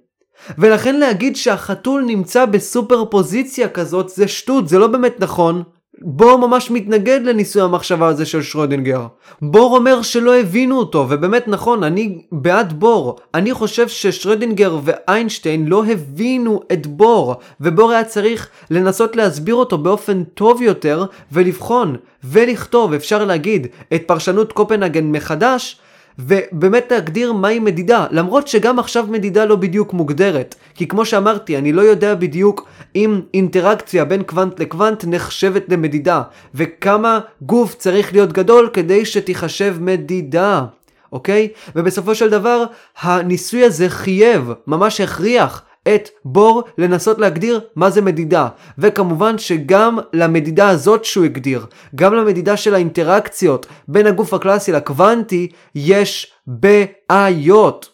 [0.58, 5.64] ולכן להגיד שהחתול נמצא בסופר פוזיציה כזאת זה שטות, זה לא באמת נכון.
[6.04, 9.08] בור ממש מתנגד לניסוי המחשבה הזה של שרודינגר.
[9.42, 13.20] בור אומר שלא הבינו אותו, ובאמת נכון, אני בעד בור.
[13.34, 20.24] אני חושב ששרודינגר ואיינשטיין לא הבינו את בור, ובור היה צריך לנסות להסביר אותו באופן
[20.24, 25.81] טוב יותר, ולבחון, ולכתוב, אפשר להגיד, את פרשנות קופנהגן מחדש,
[26.20, 30.56] ובאמת להגדיר מהי מדידה, למרות שגם עכשיו מדידה לא בדיוק מוגדרת.
[30.76, 36.22] כי כמו שאמרתי, אני לא יודע בדיוק אם אינטראקציה בין קוונט לקוונט נחשבת למדידה,
[36.56, 40.66] וכמה גוף צריך להיות גדול כדי שתיחשב מדידה.
[41.12, 41.48] אוקיי?
[41.76, 42.64] ובסופו של דבר,
[43.02, 48.48] הניסוי הזה חייב, ממש הכריח, את בור לנסות להגדיר מה זה מדידה.
[48.78, 51.66] וכמובן שגם למדידה הזאת שהוא הגדיר,
[51.96, 57.90] גם למדידה של האינטראקציות בין הגוף הקלאסי לקוונטי, יש בעיות.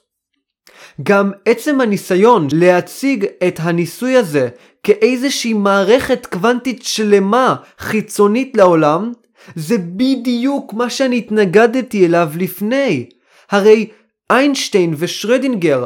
[1.03, 4.49] גם עצם הניסיון להציג את הניסוי הזה
[4.83, 9.11] כאיזושהי מערכת קוונטית שלמה חיצונית לעולם,
[9.55, 13.09] זה בדיוק מה שאני התנגדתי אליו לפני.
[13.51, 13.89] הרי
[14.29, 15.85] איינשטיין ושרדינגר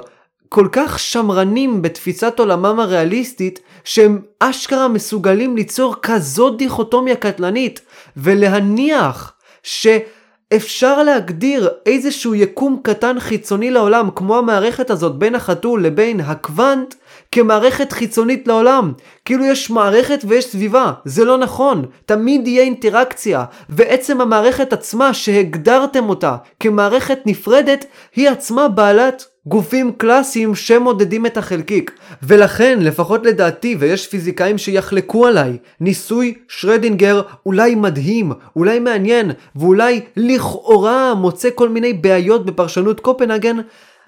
[0.53, 7.81] כל כך שמרנים בתפיסת עולמם הריאליסטית, שהם אשכרה מסוגלים ליצור כזאת דיכוטומיה קטלנית,
[8.17, 9.33] ולהניח
[9.63, 16.95] שאפשר להגדיר איזשהו יקום קטן חיצוני לעולם, כמו המערכת הזאת בין החתול לבין הקוונט,
[17.31, 18.93] כמערכת חיצונית לעולם.
[19.25, 20.91] כאילו יש מערכת ויש סביבה.
[21.05, 21.85] זה לא נכון.
[22.05, 23.45] תמיד יהיה אינטראקציה.
[23.69, 27.85] ועצם המערכת עצמה שהגדרתם אותה כמערכת נפרדת,
[28.15, 31.91] היא עצמה בעלת גופים קלאסיים שמודדים את החלקיק.
[32.23, 41.13] ולכן, לפחות לדעתי, ויש פיזיקאים שיחלקו עליי, ניסוי שרדינגר אולי מדהים, אולי מעניין, ואולי לכאורה
[41.13, 43.57] מוצא כל מיני בעיות בפרשנות קופנהגן,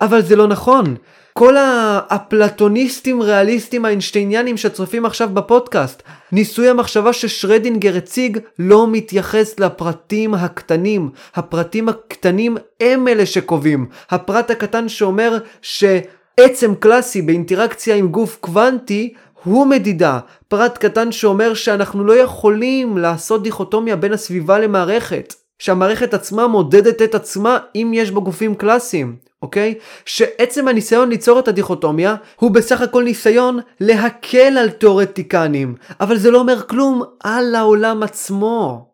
[0.01, 0.95] אבל זה לא נכון.
[1.33, 11.09] כל האפלטוניסטים ריאליסטים האיינשטייניאנים שצופים עכשיו בפודקאסט, ניסוי המחשבה ששרדינגר הציג לא מתייחס לפרטים הקטנים.
[11.35, 13.85] הפרטים הקטנים הם אלה שקובעים.
[14.09, 19.13] הפרט הקטן שאומר שעצם קלאסי באינטראקציה עם גוף קוונטי
[19.43, 20.19] הוא מדידה.
[20.47, 25.33] פרט קטן שאומר שאנחנו לא יכולים לעשות דיכוטומיה בין הסביבה למערכת.
[25.59, 29.15] שהמערכת עצמה מודדת את עצמה אם יש בה גופים קלאסיים.
[29.43, 29.73] אוקיי?
[30.05, 36.39] שעצם הניסיון ליצור את הדיכוטומיה הוא בסך הכל ניסיון להקל על תאורטיקנים, אבל זה לא
[36.39, 38.87] אומר כלום על העולם עצמו.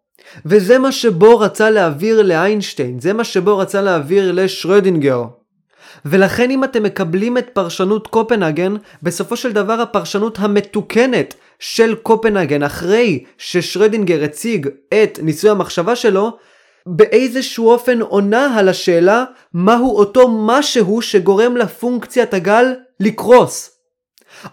[0.45, 5.23] וזה מה שבו רצה להעביר לאיינשטיין, זה מה שבו רצה להעביר לשרדינגר.
[6.05, 13.23] ולכן אם אתם מקבלים את פרשנות קופנהגן, בסופו של דבר הפרשנות המתוקנת של קופנהגן אחרי
[13.37, 14.67] ששרדינגר הציג
[15.03, 16.37] את ניסוי המחשבה שלו,
[16.91, 19.23] באיזשהו אופן עונה על השאלה
[19.53, 23.71] מהו אותו משהו שגורם לפונקציית הגל לקרוס.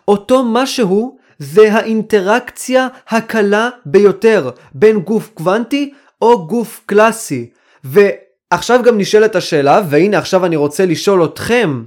[0.09, 7.51] אותו משהו זה האינטראקציה הקלה ביותר בין גוף קוונטי או גוף קלאסי.
[7.84, 11.84] ועכשיו גם נשאלת השאלה, והנה עכשיו אני רוצה לשאול אתכם,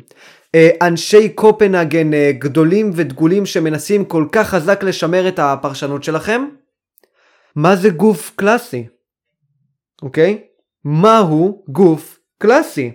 [0.55, 6.45] אה, אנשי קופנהגן אה, גדולים ודגולים שמנסים כל כך חזק לשמר את הפרשנות שלכם,
[7.55, 8.98] מה זה גוף קלאסי?
[10.01, 10.41] אוקיי?
[10.85, 12.91] מהו גוף קלאסי?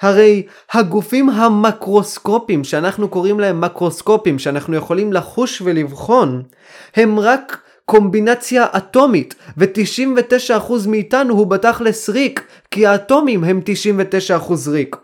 [0.00, 0.42] הרי
[0.72, 6.42] הגופים המקרוסקופיים שאנחנו קוראים להם מקרוסקופים שאנחנו יכולים לחוש ולבחון
[6.96, 13.60] הם רק קומבינציה אטומית ו-99% מאיתנו הוא בתכלס ריק כי האטומים הם
[14.38, 14.96] 99% ריק.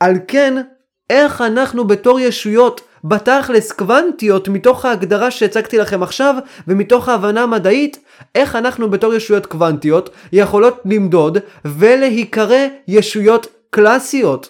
[0.00, 0.62] על כן
[1.10, 6.34] איך אנחנו בתור ישויות בתכלס קוונטיות מתוך ההגדרה שהצגתי לכם עכשיו
[6.68, 7.98] ומתוך ההבנה המדעית
[8.34, 14.48] איך אנחנו בתור ישויות קוונטיות יכולות למדוד ולהיקרא ישויות קלאסיות.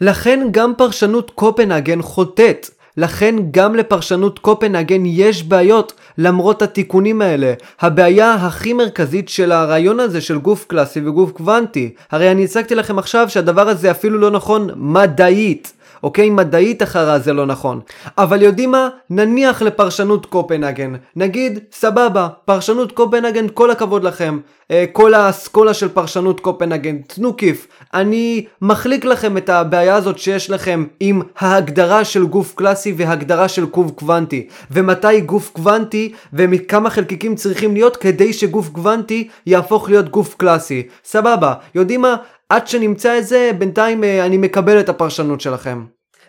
[0.00, 2.70] לכן גם פרשנות קופנהגן חוטאת.
[2.96, 7.52] לכן גם לפרשנות קופנהגן יש בעיות למרות התיקונים האלה.
[7.80, 12.98] הבעיה הכי מרכזית של הרעיון הזה של גוף קלאסי וגוף קוונטי, הרי אני הצגתי לכם
[12.98, 15.72] עכשיו שהדבר הזה אפילו לא נכון מדעית.
[16.02, 16.30] אוקיי?
[16.30, 17.80] מדעית אחרה זה לא נכון.
[18.18, 18.88] אבל יודעים מה?
[19.10, 20.92] נניח לפרשנות קופנהגן.
[21.16, 24.38] נגיד, סבבה, פרשנות קופנהגן, כל הכבוד לכם.
[24.70, 27.66] אה, כל האסכולה של פרשנות קופנהגן, תנו כיף.
[27.94, 33.66] אני מחליק לכם את הבעיה הזאת שיש לכם עם ההגדרה של גוף קלאסי והגדרה של
[33.66, 34.46] קוב קוונטי.
[34.70, 40.82] ומתי גוף קוונטי וכמה חלקיקים צריכים להיות כדי שגוף קוונטי יהפוך להיות גוף קלאסי.
[41.04, 42.16] סבבה, יודעים מה?
[42.50, 45.84] עד שנמצא את זה, בינתיים אה, אני מקבל את הפרשנות שלכם.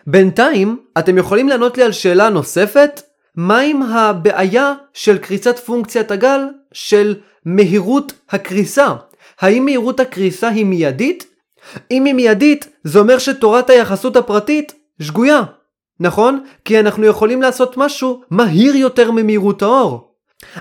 [0.06, 3.02] בינתיים, אתם יכולים לענות לי על שאלה נוספת?
[3.36, 6.40] מה עם הבעיה של קריסת פונקציית הגל
[6.72, 7.14] של
[7.44, 8.88] מהירות הקריסה?
[9.40, 11.26] האם מהירות הקריסה היא מיידית?
[11.90, 15.42] אם היא מיידית, זה אומר שתורת היחסות הפרטית שגויה,
[16.00, 16.44] נכון?
[16.64, 20.11] כי אנחנו יכולים לעשות משהו מהיר יותר ממהירות האור.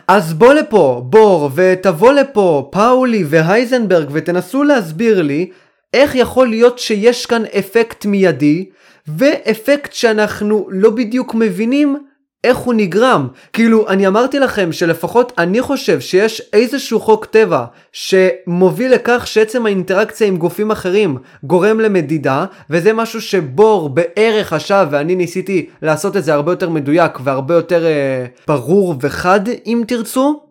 [0.08, 5.50] אז בוא לפה, בור, ותבוא לפה, פאולי והייזנברג, ותנסו להסביר לי
[5.94, 8.66] איך יכול להיות שיש כאן אפקט מיידי,
[9.08, 11.98] ואפקט שאנחנו לא בדיוק מבינים
[12.44, 13.28] איך הוא נגרם.
[13.54, 20.28] כאילו, אני אמרתי לכם שלפחות אני חושב שיש איזשהו חוק טבע שמוביל לכך שעצם האינטראקציה
[20.28, 26.34] עם גופים אחרים גורם למדידה, וזה משהו שבור בערך חשב, ואני ניסיתי לעשות את זה
[26.34, 30.44] הרבה יותר מדויק והרבה יותר אה, ברור וחד, אם תרצו.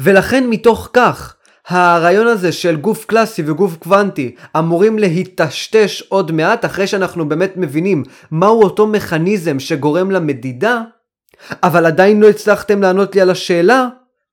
[0.00, 1.34] ולכן מתוך כך,
[1.68, 8.02] הרעיון הזה של גוף קלאסי וגוף קוונטי אמורים להיטשטש עוד מעט אחרי שאנחנו באמת מבינים
[8.30, 10.82] מהו אותו מכניזם שגורם למדידה,
[11.62, 13.88] אבל עדיין לא הצלחתם לענות לי על השאלה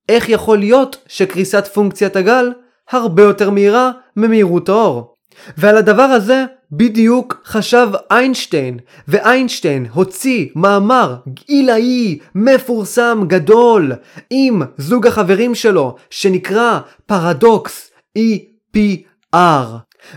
[0.09, 2.51] איך יכול להיות שקריסת פונקציית הגל
[2.91, 5.15] הרבה יותר מהירה ממהירות האור.
[5.57, 11.15] ועל הדבר הזה בדיוק חשב איינשטיין, ואיינשטיין הוציא מאמר
[11.47, 13.91] עילאי, מפורסם, גדול,
[14.29, 19.37] עם זוג החברים שלו, שנקרא פרדוקס EPR.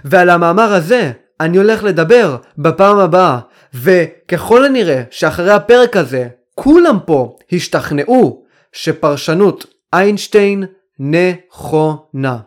[0.05, 3.39] ועל המאמר הזה אני הולך לדבר בפעם הבאה,
[3.74, 6.28] וככל הנראה שאחרי הפרק הזה
[6.61, 10.64] כולם פה השתכנעו שפרשנות איינשטיין
[10.98, 12.38] נכונה.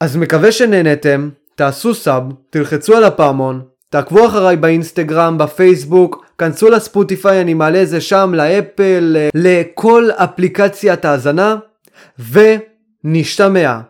[0.00, 7.54] אז מקווה שנהנתם, תעשו סאב, תלחצו על הפעמון, תעקבו אחריי באינסטגרם, בפייסבוק, כנסו לספוטיפיי, אני
[7.54, 11.56] מעלה את זה שם, לאפל, לכל אפליקציית האזנה,
[12.18, 13.80] ונשתמע